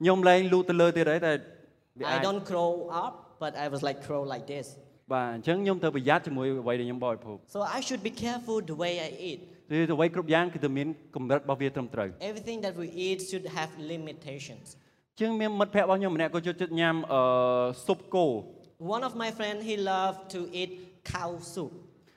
[0.00, 1.32] ខ្ញុំលែងលូតទៅលើទៀតហើយតែ
[1.98, 2.70] វាអាច I don't grow
[3.04, 4.66] up, but I was like grow like this.
[5.12, 9.40] បាទអញ្ចឹងខ្ញុំត្រូវប្រយ័ត្នជាមួយអ្វីដែលខ្ញុំបរិភោគ So I should be careful the way I eat.
[9.70, 14.66] គឺអ្វីគ្រប់យ៉ាងគឺតែមានកម្រិតរបស់វាត្រឹមត្រូវ Everything that we eat should have limitations.
[15.12, 17.22] អញ្ចឹងមានមិត្តភ័ក្តិរបស់ខ្ញុំម្នាក់ក៏ចូលចិត្តញ៉ាំអឺ
[17.86, 18.26] ស៊ុបគោ
[18.96, 20.70] One of my friends, he loved to eat
[21.14, 21.72] cow soup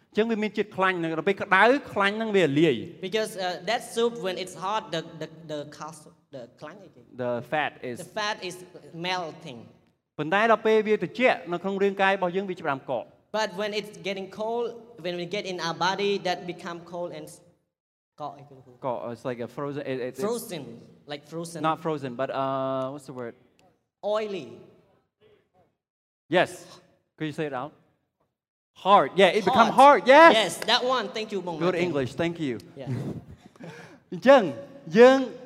[0.10, 1.64] អញ្ចឹងវាមានជាតិខ្លាញ់នៅដល់ពេលក្តៅ
[1.94, 2.76] ខ្លាញ់ហ្នឹងវាលាយ
[3.08, 6.90] because uh, that soup, when it's hot, the the the cow soup, the klang, I
[6.96, 8.56] think, the fat is the fat is
[9.08, 9.60] melting.
[10.18, 13.06] ប៉ុន្តែដល់ពេលវាត្រជាក់នៅក្នុងរាងកាយរបស់យើងវាច្បាំកក
[13.40, 14.68] But when it's getting cold,
[15.06, 17.40] when we get in our body, that become cold and s-
[18.22, 20.64] កកអីគេហៅ កក it's like a frozen it, it, it's frozen,
[21.12, 23.34] like frozen, not frozen but uh what's the word
[24.16, 24.48] oily.
[26.36, 26.50] yes
[27.18, 27.72] could you say it out
[28.86, 29.80] hard yeah it become Hot.
[29.82, 31.06] hard yes Yes, that one.
[31.18, 31.56] Thank you, Bong.
[31.58, 31.82] good Martin.
[31.88, 32.90] English thank you Yeah.
[34.12, 34.42] អញ្ចឹង
[34.98, 35.20] យើង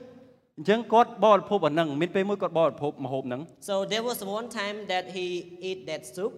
[0.58, 5.26] អញ្ចឹងគាត់បរិភពអាហ្នឹងមានពេលមួយគាត់បរិភពម្ហូបហ្នឹង So there was one time that he
[5.70, 6.32] ate that soup,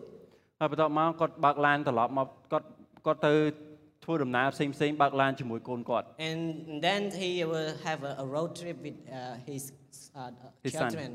[0.60, 2.68] ហើយបន្ទាប់មកគាត់បើកឡានត្រឡប់មកគាត់
[3.06, 3.34] គាត់ទៅ
[4.04, 6.40] ធ្វើដំណើរផ្សេងផ្សេងបើកឡានជាមួយកូនគាត់ and
[6.88, 9.64] then he will have a, a road trip with uh, his
[10.22, 10.32] uh,
[10.66, 10.82] His son.
[10.82, 11.10] children,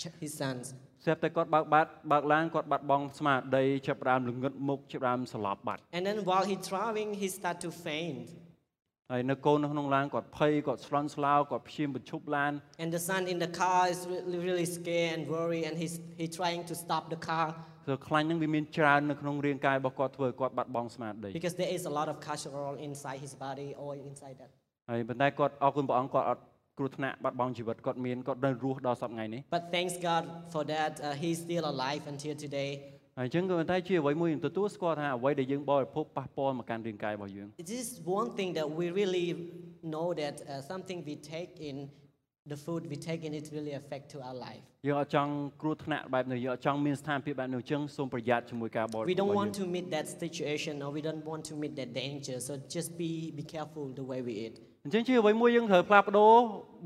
[0.00, 0.64] ch- his sons.
[1.04, 8.26] ស្រាប់តែគាត់បើកបាត់បើកឡានគាត់បាត់បង់ស្មារតីចាប់ផ្ដើមល្ងឹតមុខចាប់ផ្ដើមស្លាប់បាត់ And then while he traveling, he start to faint.
[9.12, 12.52] ហើយនៅកូននៅក្នុងឡានគាត់ភ័យគាត់ស្លន់ស្លោគាត់ព្យាយាមបញ្ឈប់ឡាន
[12.82, 16.26] And the son in the car is really, really scared and worried, and he's he
[16.40, 17.48] trying to stop the car
[17.86, 24.50] ព្រោះខ្លាញ់ហ្នឹងវាមានច្រើននៅក្នុងរាងកាយរបស់គាត់ធ្វើឲ្យគាត់បាត់បង់ស្មារតី because there is a lot of cholesterol inside his body or inside that.
[24.90, 26.42] ហើយប៉ុន្តែគាត់អរគុណព្រះអង្គគាត់អត់
[26.78, 30.92] គ្រោះថ្នាក់បាត់បង់ជីវិតគាត់មានគាត់នៅរស់ដល់សប្តាហ៍ថ្ងៃនេះ But thanks God for that.
[31.00, 32.70] Uh, he's still alive until today.
[33.18, 37.86] ហើយអញ្ចឹងក៏ប៉ុន្តែជាអ្វីមួយខ្ញុំទទួលស្គាល់ថាអ្វីដែលយើងបរិភោគប៉ះពាល់មកកាន់រាងកាយរបស់យើង It is
[38.20, 39.26] one thing that we really
[39.94, 41.76] know that uh, something we take in,
[42.52, 44.64] the food we take in, it really affect to our life.
[44.86, 51.54] យើងអត់ចង់គ្រោះថ្នាក់បែបនេះយើងអត់ចង់មានស្ថានភាពបែបនេះអញ្ចឹងសូមប្រយ័ត្នជាមួយការបរិភោគ We don't របស់ want យើង to meet that situation or we don't want to
[51.62, 52.36] meet that danger.
[52.48, 54.56] So just be, be careful the way we eat.
[54.85, 56.33] អញ្ចឹងជាអ្វីមួយយើងត្រូវផ្លាស់ប្ដូរ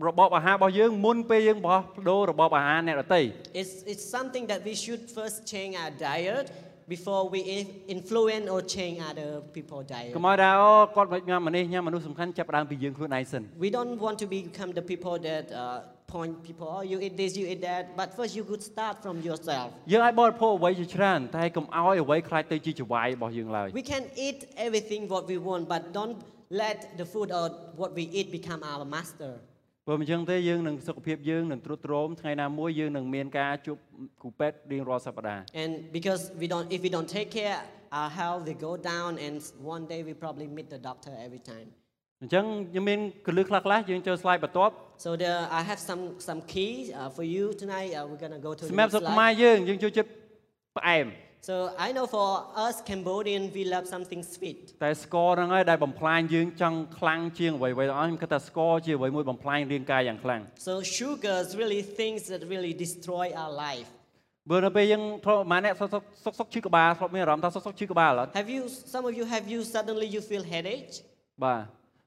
[0.07, 3.21] របបអាហាររបស់យើងមុនពេលយើងបោះប្ដូររបបអាហារអ្នកដទៃ
[3.61, 6.45] It's, it's something that we should first change our diet
[6.93, 10.11] before we i- influence or change other people's diet.
[10.15, 15.79] កុំឲ្យថាអូគាត់មិនញ៉ាំអានេះញ៉ាំមនុស្សសំខាន់ចាប់ផ្ដើមពីយើងខ្លួនឯងសិន We don't want to become the people that uh,
[16.15, 17.83] point people, oh, you eat this, you eat that.
[17.99, 19.67] But first, you could start from yourself.
[19.91, 26.17] យើងអាចបរិភោគអ្វីជាច្រើនតែកុំឲ្យអ្វីខ្លាចទៅជាចវាយរបស់យើងឡើយ We can eat everything what we want, but don't
[26.49, 27.45] let the food or
[27.81, 29.33] what we eat become our master.
[29.85, 33.77] ព្រោះមិនអញ្ចឹងទេយើងនឹងសុខភាពយើងនឹងទ្រុឌទ្រោមថ្ងៃណាមួយយើងនឹងមានការជួប
[34.21, 37.57] គ្រូពេទ្យរៀងរាល់សប្តាហ៍ And because we don't, if we don't take care,
[37.99, 39.35] our health will go down, and
[39.75, 41.67] one day we probably meet the doctor every time.
[42.21, 44.73] អញ្ចឹងខ្ញុំមានកលឹះខ្លះខ្លះយើងចូល slide បន្ទាប់
[45.05, 47.89] So there, I have some some keys uh, for you tonight.
[47.97, 49.41] Uh, we're gonna go to the សម្រាប់ next ស្រុកខ្មែរ slide.
[49.43, 50.09] យើងយើងចូលចិត្ត
[50.77, 51.07] ផ្អែម
[51.50, 51.54] So
[51.86, 52.28] I know for
[52.66, 54.60] us Cambodian, we love something sweet.
[54.84, 63.90] តែស្ករហ្នឹងហើយដែលបំផ្លាញយើងចង់ខ្លាំងជាងអ្វីៗទាំងអស់ខ្ញុំគិតថាស្ករជាអ្វីមួយបំផ្លាញរាងកាយយ៉ាងខ្លាំង So sugar is really things that really destroy our life.
[64.50, 68.62] បើនៅពេលយើងធ្លាប់ម៉ាអ្នកសុកសុកសុកសុកឈឺក្បាលធ្លាប់មានអារម្មណ៍ថាសុកសុកឈឺក្បាលអត់ Have you?
[68.94, 70.92] Some of you have you suddenly you feel headache
[71.44, 71.62] បាទ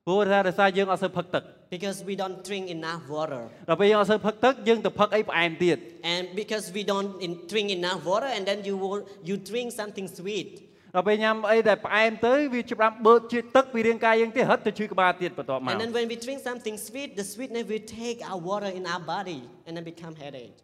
[0.07, 1.43] ព្រោះថាដោយសារយើងអត់សូវផឹកទឹក
[1.75, 5.77] because we don't drink enough water, ដល់ពេលយើងអត់សូវផឹកទឹកយើងទៅផឹកអីផ្អែមទៀត
[6.13, 10.07] and because we don't in, drink enough water, and then you will, you drink something
[10.19, 10.49] sweet,
[10.95, 18.83] ដល់ពេលញ៉ាំអីដែលផ្អែមទៅវាច្បាំបឺតជាតិទឹកពីរាងកាយយើងទៀតរត់ទៅឈឺក្បាលទៀតបន្ទាប់មក and then when we drink something sweet, the sweetness will take our water in
[18.93, 20.57] our body and then become headache.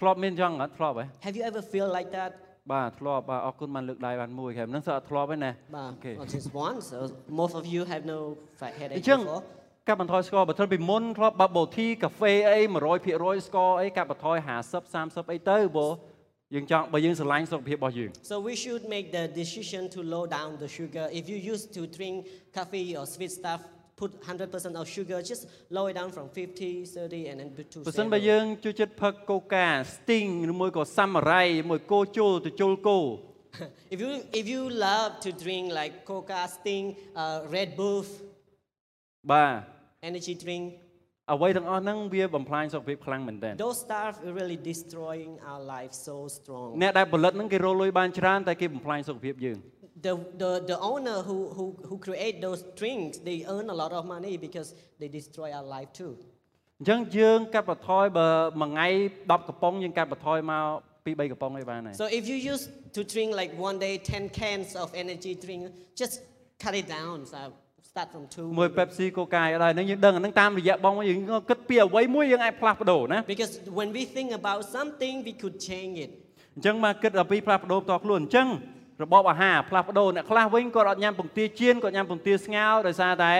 [0.00, 2.30] ធ្លាប់មានចង់អត់ធ្លាប់ហ៎ Have you ever feel like that?
[2.71, 6.13] បាទធ្លាប់បាទអរគុណបានលើកដៃបានមួយខែហ្នឹងសើអត់ធ្លាប់ទេណា Bah, Okay.
[6.21, 6.77] not just one.
[6.89, 6.97] So
[7.41, 8.19] most of you have no
[8.59, 9.43] fa- អ headache ញ្ចឹង before.
[9.87, 12.59] កាត់បន្ថយស្ករបើធ្វើពីមុនធ្លាប់ bubble tea កាហ្វេអី
[13.03, 14.37] 100%ស្ករអីកាត់បន្ថយ
[14.69, 15.87] 50 30អីទៅបើ
[16.55, 21.05] យើងចង់បើយើងស្រឡាញ់សុខភាពរបស់យើង So we should make the decision to low down the sugar.
[21.19, 22.15] If you used to drink
[22.57, 23.59] coffee or sweet stuff,
[24.01, 25.43] put 100% of sugar, just
[25.75, 28.27] lower it down from 50, 30, and then put to បើសិនបើ zero.
[28.29, 32.99] យើងជួយចិត្តផឹកកូកា Sting ឬមួយក៏ Samurai មួយគោជុលទៅជុលគោ
[33.93, 34.09] if you
[34.39, 36.85] if you love to drink like Coca, Sting,
[37.21, 37.99] uh, Red Bull,
[39.31, 39.53] បាទ
[40.09, 40.65] energy drink,
[41.33, 46.69] អ្វីទាំងអស់ហ្នឹងវាបំផ្លាញសុខភាពខ្លាំងមែនទែន those stuff are really destroying our life so strong.
[46.81, 49.57] អ្នកដែលផលិតហ្នឹងគេរកលុយបានច្រើនតែគេបំផ្លាញសុខភាពយើង
[50.06, 54.02] The, the, the owner who, who, who create those drinks, they earn a lot of
[54.14, 54.68] money because
[55.00, 56.12] they destroy our life too.
[56.80, 58.28] អញ្ចឹងយើងកាត់បន្ថយបើ
[58.60, 58.88] មួយថ្ងៃ
[59.22, 60.64] 10កំប៉ុងយើងកាត់បន្ថយមក
[61.04, 65.62] ពី3កំប៉ុងឯបានហើយ So if you used to drink like one day 10 cans of energy drink,
[66.00, 66.14] just
[66.64, 67.16] cut it down.
[67.32, 67.40] So
[67.90, 68.46] start from two.
[68.58, 71.18] មួយ Pepsi Coca អីដែរហ្នឹងយើងដឹងអាហ្នឹងតាមរយៈបងយើង
[71.50, 76.10] គិតពីអ្វីមួយយើងអាចផ្លាស់ប្ដូរណា Because when we think about something, we could change it.
[76.56, 78.48] អញ្ចឹងមកគិតអំពីផ្លាស់ប្ដូរផ្ទាល់ខ្លួនអញ្ចឹង
[79.02, 83.34] របបអាហារផ្លាស់ប្ដូរអ្នកខ្លះវិញគាត់អត់ញ៉ាំពងទាចៀនគាត់ញ៉ាំពងទាស្ងោរដោយសារតែ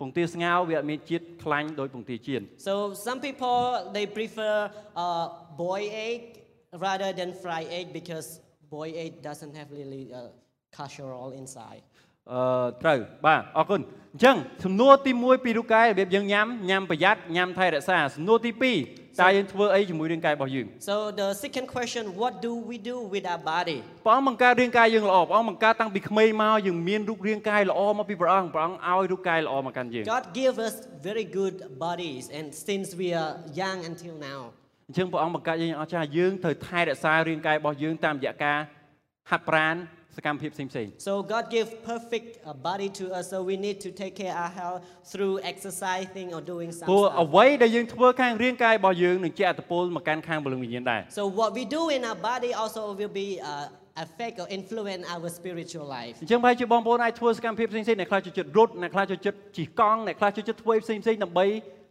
[0.00, 2.74] ពងទាស្ងោរវាអត់មានជាតិខ្លាញ់ដូចពងទាចៀន So
[3.06, 3.58] some people
[3.96, 4.56] they prefer
[5.04, 5.26] uh,
[5.62, 6.20] boiled egg
[6.86, 8.26] rather than fried egg because
[8.74, 10.20] boiled egg doesn't have really uh,
[10.76, 11.82] cholesterol inside.
[12.33, 12.41] អឺ
[12.81, 13.81] ត្រូវបាទអរគុណ
[14.13, 14.35] អញ្ចឹង
[14.65, 23.77] សំណួរទី1ពីរូបកាយរបៀបយើងញ៉ាំញ៉ាំប្រយ័ត្នញ៉ាំថែរក្សាសំណួរទី2តើយើងធ្វើអីជាមួយរាងកាយរបស់យើង So the second question, what do we do with our body?
[24.05, 30.75] ព្រះអង្គបង្កើតរាងកាយយើងល្អព្រះអង្គបង្កើតតាំងពីក្មេងមកយើងមានរូបរាងកាយល្អមកពីព្រះអង្គព្រះអង្គឲ្យរូបកាយល្អមកកាន់យើង God give us
[31.07, 34.39] very good bodies, and since we are young until now,
[34.89, 38.59] អញ្ចឹងព្រះអង្គបង្កើតយើងយ៉ាងអស្ចារ្យយើងត្រូវថែរក្សារាងកាយរបស់យើងតាមរយៈការ
[39.29, 39.75] ហាត់ប្រាណ
[40.17, 43.23] សកម្មភាពផ្សេងៗ so God give perfect uh, body to us.
[43.33, 44.79] So we need to take care our health
[45.11, 47.19] through exercising or doing some ព្រោះ stuff.
[47.23, 55.03] អ្វីដែលយើងធ្វើខាងរាងកាយរបស់យើងនឹងជាអត្តពលមកកាន់ខាងពលឹងវិញ្ញាណដែរ So what we do in our body also will be uh, affect or influence
[55.13, 56.15] our spiritual life.
[56.21, 61.45] អញ្ចឹងប្រហែលជាបងប្អូនអាចធ្វើសកម្មភាពផ្សេងៗអ្នកខ្លះចូលចិត្តរត់អ្នកខ្លះចូលចិត្តជិះកង់អ្នកខ្លះចូលចិត្តធ្វើផ្សេងៗដើម្បី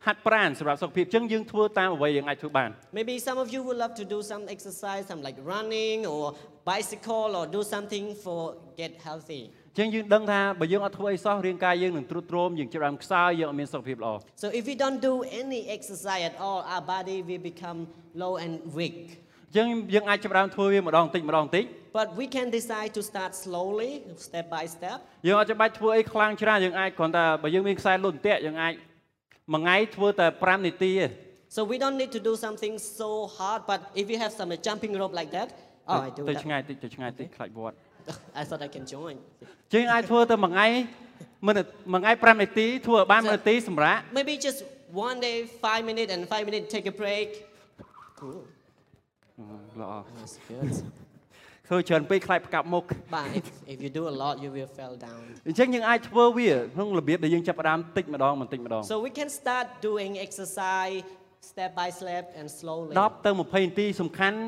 [0.07, 6.23] ហាត់ប្រាណសម្រាប់សុខភាពអញ្ចឹងយើងធ្វើតាមអ្វីយើងអាចធ្វើបាន Maybe some of you would love to do some exercise, some like running or
[6.71, 8.41] bicycle or do something for
[8.81, 9.43] get healthy.
[9.77, 14.13] អញ្ចឹងយើងដឹងថាបើយើងអត់ធ្វើអីសោះរាងកាយយើងនឹងទ្រុឌទ្រោមយើងចាប់ផ្ដើមខ្សោយយើងអត់មានសុខភាពល្អ
[14.43, 17.79] So if we don't do any exercise at all, our body will become
[18.23, 18.99] low and weak.
[19.51, 21.65] អញ្ចឹងយើងអាចចាប់ផ្ដើមធ្វើវាម្ដងបន្តិចម្ដងបន្តិច
[22.01, 23.93] But we can decide to start slowly,
[24.29, 24.97] step by step.
[25.27, 28.73] យើងអត់ចាំបាច់ធ្វើអីខ្លាំងច្រើនយើងអាចគ្រាន់តែបើយើងមានខ្សែលុនតាក់យើងអាច
[29.54, 31.08] មួយថ្ងៃធ្វើតែ5នាទីទេ
[31.56, 34.58] So we don't need to do something so hard, but if you have some uh,
[34.68, 35.48] jumping rope like that,
[35.92, 36.44] oh, I do ទៅ that.
[36.44, 37.76] ឆ្ងាយតិចទៅឆ្ងាយតិចខ្លាចវត្ត
[38.42, 39.16] I thought I can join.
[39.74, 40.68] ជាងអាចធ្វើទៅមួយថ្ងៃ
[41.48, 41.56] មិន
[41.94, 44.60] មួយថ្ងៃ5នាទីធ្វើឲ្យបាន1នាទីសម្រាប់ Maybe just
[45.08, 47.30] one day, five minutes, and five minutes, take a break.
[48.20, 48.42] Cool.
[49.82, 50.74] ល្អ That's good.
[51.69, 55.21] ធ្វើច្រើនពេកខ្លាចផ្កាប់មុខ but if, if you do a lot, you will fall down.
[55.49, 60.97] អញ្ចឹងយើងអាចធ្វើវាក្នុងរបៀបដែលយើងចាប់ផ្ដើមតិចម្ដងបន្តិចម្ដង So we can start doing exercise
[61.51, 62.93] step by step and slowly.
[63.11, 64.39] 10ទៅ20នាទីសំខាន់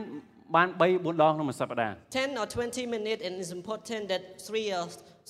[0.56, 4.84] បាន3 4ដងក្នុងមួយសប្ដាហ៍10 or 20 minutes, and it's important that three or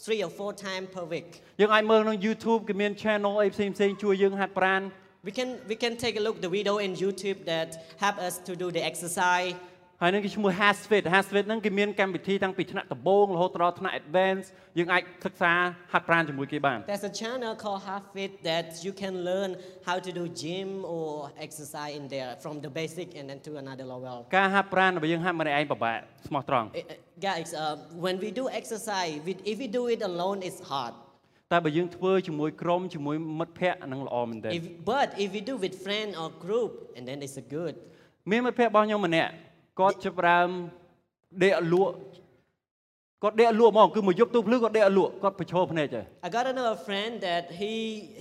[0.07, 1.29] three or four times per week.
[1.61, 4.83] យើងអាចមើលក្នុង YouTube គេមាន channel អីផ្សេងផ្សេងៗជួយយើងហាត់ប្រាណ
[5.29, 7.69] We can we can take a look the video in YouTube that
[8.05, 9.55] help us to do the exercise.
[10.03, 14.47] ហើយនឹងគេឈ្មោះ Hasfit Hasfit ហ្នឹងគេមានកម្មវិធីតាំងពីថ្នាក់ដំបូងរហូតដល់ថ្នាក់ advance
[14.79, 15.53] យើងអាចសិក្សា
[15.93, 19.51] ហាត់ប្រាណជាមួយគេបាន There's a channel called Half Fit that you can learn
[19.89, 21.09] how to do gym or
[21.47, 24.17] exercise in there from the basic and then to another level.
[24.37, 26.97] ការហាត់ប្រាណរបស់យើងហាត់ម្នាក់ឯងពិបាកស្មោះត្រង់ Eh, eh,
[27.29, 27.65] Guys, uh,
[28.05, 30.95] when we do exercise, we, if we do it alone, it's hard.
[31.53, 37.75] តែបើយើងធ្វើជាមួយក្រុមជាមួយមិត្តភ័ក្តិអាហ្នឹងល្អមែនទែន If, but if we do with friend or group, and then it's a good.
[38.31, 39.31] មានមិត្តភ័ក្តិរបស់ខ្ញុំម្នាក់
[39.80, 40.50] គាត់ចាប់ផ្ដើម
[41.44, 41.96] ដេកអត់លក់
[43.24, 47.74] គាត់ដេកអត់លក់ហ្មងគឺមួយយប់ទូភ្លឺគាត់ដេកអត់លក់គាត់ប្រឈរភ្នែកទៅ I got another friend that he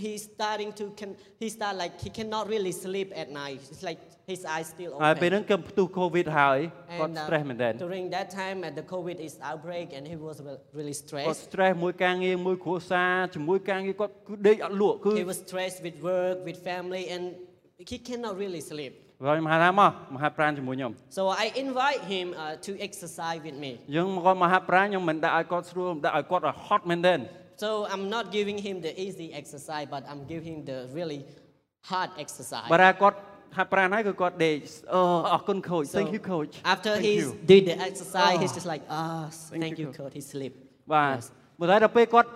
[0.05, 1.11] he's starting to can
[1.43, 3.61] he start like he cannot really sleep at night.
[3.73, 4.01] It's like
[4.33, 5.33] his eyes still ហើយពេល open.
[5.33, 6.59] ហ្នឹងគឺផ្ទុះ COVID ហើយ
[7.01, 10.37] គាត់ And uh, stress មែនទែន during that time, uh, the COVID is outbreak, and he was
[10.47, 11.43] well- really គាត់ stressed.
[11.51, 17.23] stress មួយការងារមួយគ្រួសារជាមួយការងារគាត់គឺដេកអត់លក់គឺ He was stressed with work, with family, and
[17.93, 18.95] he cannot really sleep.
[19.29, 23.73] ហើយមហាថាមកមហាប្រាណជាមួយខ្ញុំ So I invite him uh, to exercise with me.
[23.97, 27.21] យើងមកគាត់មហាប្រាណខ្ញុំមិនដាក់ឲ្យគាត់ស្រួលមិនដាក់ឲ្យគាត់ឲ្យហត់មែនទែន
[27.65, 31.21] So I'm not giving him the easy exercise, but I'm giving him the really
[31.91, 32.69] hard exercise.
[32.73, 33.17] បើថាគាត់
[33.57, 34.57] ហាត់ប្រាណហើយគឺគាត់ដេក
[34.95, 35.03] អឺ
[35.33, 37.29] អរគុណ coach So thank you coach After Thank he you.
[37.53, 38.59] did the exercise, he's Oh.
[38.59, 40.13] just like, ah, Thank thank, you, you, coach.
[40.19, 40.53] He sleep.
[40.93, 41.27] បាទ Yes.
[41.61, 42.29] បើតែដល់ពេលគាត់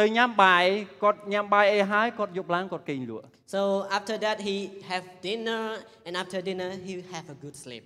[0.00, 0.64] ទៅញ៉ាំបាយ
[1.02, 3.24] គាត់ញ៉ាំបាយអីហើយគាត់យប់ឡើងគាត់គេងលក់
[3.56, 3.60] So
[3.98, 4.56] after that, he
[4.90, 5.62] have dinner,
[6.06, 7.84] and after dinner, he have a good sleep.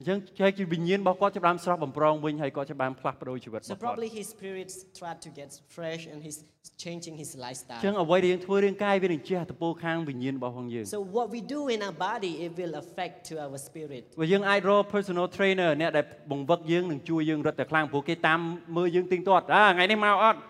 [0.00, 6.38] អញ្ចឹងចេះជាវិញ្ញាណរបស់គាត់ចាប់ផ្ដើមស្រស់បំប្រងវិញហើយគាត់ចាប់ផ្ដើមផ្លាស់ប្ដូរជីវិតរបស់ So គាត់ probably his spirits try to get fresh, and he's
[6.84, 8.02] changing his អញ្ចឹង lifestyle.
[8.02, 14.02] អ្វីដែលយើងធ្វើរាងកាយវានឹងជះអត្តពលខាងវិញ្ញាណរបស់ផងយើង So what we do in our body, it will affect to our spirit.
[14.20, 18.40] បើយើងអាចរក personal trainer អ្នកដែលបង្វឹកយើងនឹងជួយយើងរត់តែខ្លាំងព្រោះគេតាម
[18.76, 20.46] មើលយើងទៀងទាត់អើថ្ងៃនេះមកអត់មិន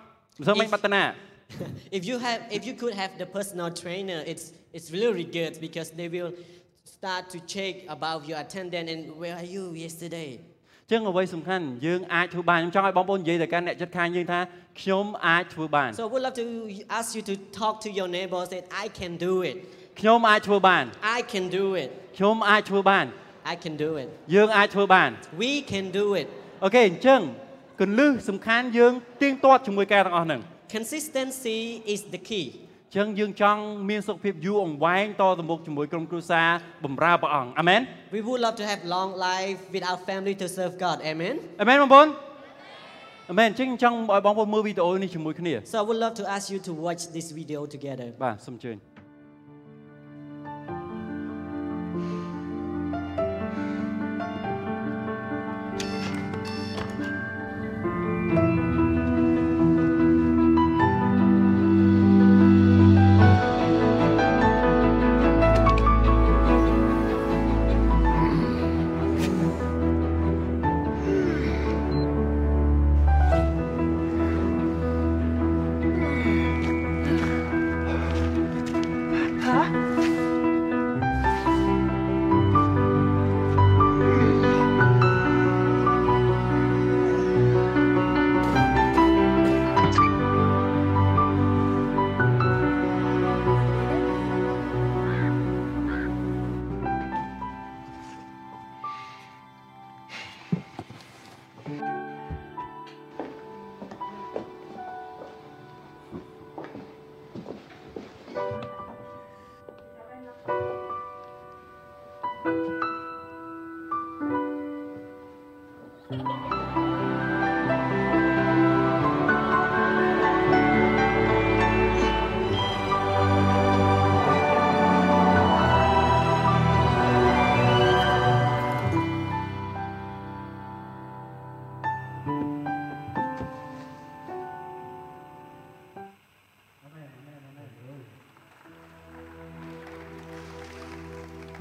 [0.47, 1.03] សឹងមិន If- បត្តនា
[1.99, 4.45] if you have, if you could have the personal trainer, it's
[4.77, 6.31] it's really good because they will
[6.97, 10.31] start to check about your attendance and where are you yesterday.
[10.88, 14.40] អញ្ចឹងអ្វីសំខាន់យើងអាចធ្វើបានខ្ញុំចង់ឲ្យបងប្អូននិយាយទៅកាន់អ្នកចិត្តខាងយើងថា
[14.81, 16.47] ខ្ញុំអាចធ្វើបាន So I would love to
[16.99, 19.57] ask you to talk to your neighbor and say, I can do it.
[20.01, 20.85] ខ្ញុំអាចធ្វើបាន
[21.16, 21.88] I can do it.
[22.16, 23.07] ខ្ញុំអាចធ្វើបាន
[23.53, 24.09] I can do it.
[24.35, 25.11] យើងអាចធ្វើបាន
[25.43, 26.27] We can do it.
[26.64, 27.21] អូខេអញ្ចឹង
[27.82, 30.40] កន្លឹះសំខាន់យើងទៀងទាត់ជាមួយការទាំងអស់ហ្នឹង
[30.76, 31.60] consistency
[31.94, 32.46] is the key.
[32.94, 36.48] អញ្ចឹងយើងចង់មានសុខភាពយូរអង្វែងតទៅមុខជាមួយក្រុមគ្រួសារ
[36.86, 37.82] បម្រើព្រះអង្គអាមែន
[38.16, 40.98] We would love to have long life with our family to serve God.
[41.12, 41.36] Amen.
[41.62, 42.08] អាមែនបងប្អូន
[43.32, 48.08] អាមែនអញ្ចឹងចង់ឲ្យបងប្អូនមើលវីដេអូនេះជាមួយគ្នា So I would love to ask you to watch this video together.
[48.26, 48.76] បាទសូមអញ្ជើញ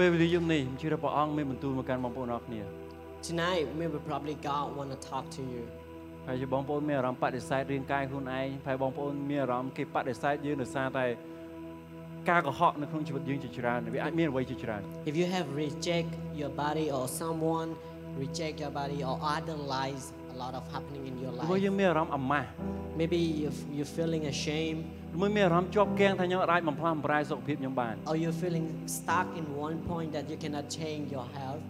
[0.04, 2.60] ពេលវេលាយប់នេះខ្ញុំជឿថាព្រះអង្គមានបន្ទូលមកកាន់បងប្អូនអរគ្នា
[3.28, 5.62] Tonight, maybe probably God want to talk to you.
[6.26, 11.06] ហើយជាបងប្អូនមានអារម្មណ៍បដិសេធរាងកាយខ្លួនឯងហើយបងប្អូនមានអារម្មណ៍គេបដិសេធយើងដោយសារតែ
[12.30, 17.68] ការកុហកនៅក្នុងជីវិតយើងជាច្រើនវាអាចមានអ្វីជាច្រើន If you have reject your body or someone
[18.24, 21.78] reject your body or other lies, a lot of happening in your ព្រោះយើង life.
[21.80, 22.48] មានអារម្មណ៍អាម៉ាស់
[23.00, 24.82] Maybe you're, you're feeling ashamed
[25.20, 31.62] មួយមានអារម្មណ៍ជាប់គាំងថាខ្ញុំអាចបំផ្លាស់បំប្រែសុខភាពខ្ញុំបាន or you're feeling stuck in one point that you cannot change your health.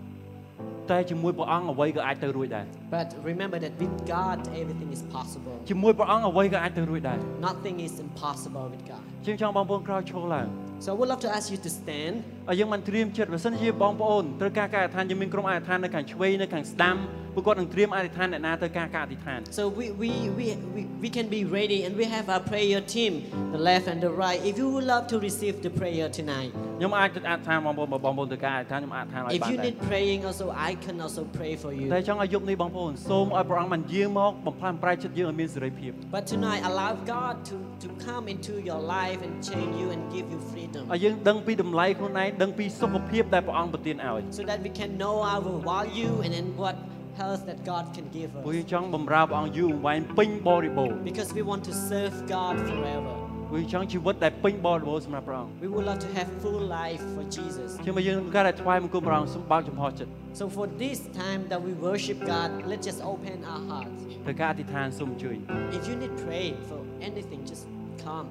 [0.91, 2.65] តែជាមួយព្រះអង្គអ្វីក៏អាចទៅរួចដែរ
[2.97, 5.55] But remember that with God, everything is possible.
[5.71, 9.03] ជាមួយព្រះអង្គអ្វីក៏អាចទៅរួចដែរ Nothing is impossible with God.
[9.27, 10.47] ជាងចង់បងប្អូនក្រោយឈរឡើង
[10.84, 12.16] So I would love to ask you to stand.
[12.50, 16.96] ហើយយើងបានត្រៀមចិត្តបើសិនជាបងប្អូនត្រូវការការអធិដ្ឋានយើងមានក្រុមអធិដ្ឋាននៅខាងឆ្វេងនៅខាងស្ដាំ
[17.36, 23.14] ពួកគាត់នឹងត្រៀមអធិដ្ឋានអ្នកណាទៅការការអធិដ្ឋាន So we, we, we, we, we can be ready and we have our prayer team,
[23.56, 24.40] the left and the right.
[24.50, 29.78] If you would love to receive the prayer tonight, ខ្ញុំអាចទៅអធិដ្ឋានបងប្អូនបើបងប្អូនទៅការអធិដ្ឋានខ្ញុំអធិដ្ឋានឲ្យ if បាន you ដែរ need
[29.90, 31.88] praying also, I can also pray for you.
[31.94, 40.02] តែចង់ឲ្យយប់នេះបងប្អូនសូមឲ្យព្រះអង្គបានយាងមកបំផ្លាញប្រែចិត្តយើងឲ្យមានសេរីភាព But tonight, allow God to, to come into your life and change you and
[40.16, 46.76] give you freedom ឲ្យយើងដឹងពីតម្លៃខ្លួនឯងដឹងពីសុខភាពដែលព្រះអង្គប្រទានឲ្យ so that we can know our value and then what
[47.22, 48.72] health that God can give ព្រោះយើង us.
[48.74, 53.16] ចង់បំរើព្រះអង្គយូរអង្វែងពេញបរិបូរណ៍ Because we want to serve God forever.
[53.54, 57.70] ព្រោះយើងចង់ជីវិតដែលពេញបរិបូរណ៍សម្រាប់ព្រះអង្គ We would love to have full life for Jesus.
[57.86, 64.00] ជាងមកយើងការដែលថ្វាយបង្គំព្រះអង្គសូមបើកចំហចិត្ត So for this time that we worship God, let's just open our hearts.
[64.28, 65.36] ទៅការអធិដ្ឋានសូមជួយ
[65.78, 67.66] If you need praying for anything, just
[68.06, 68.28] come.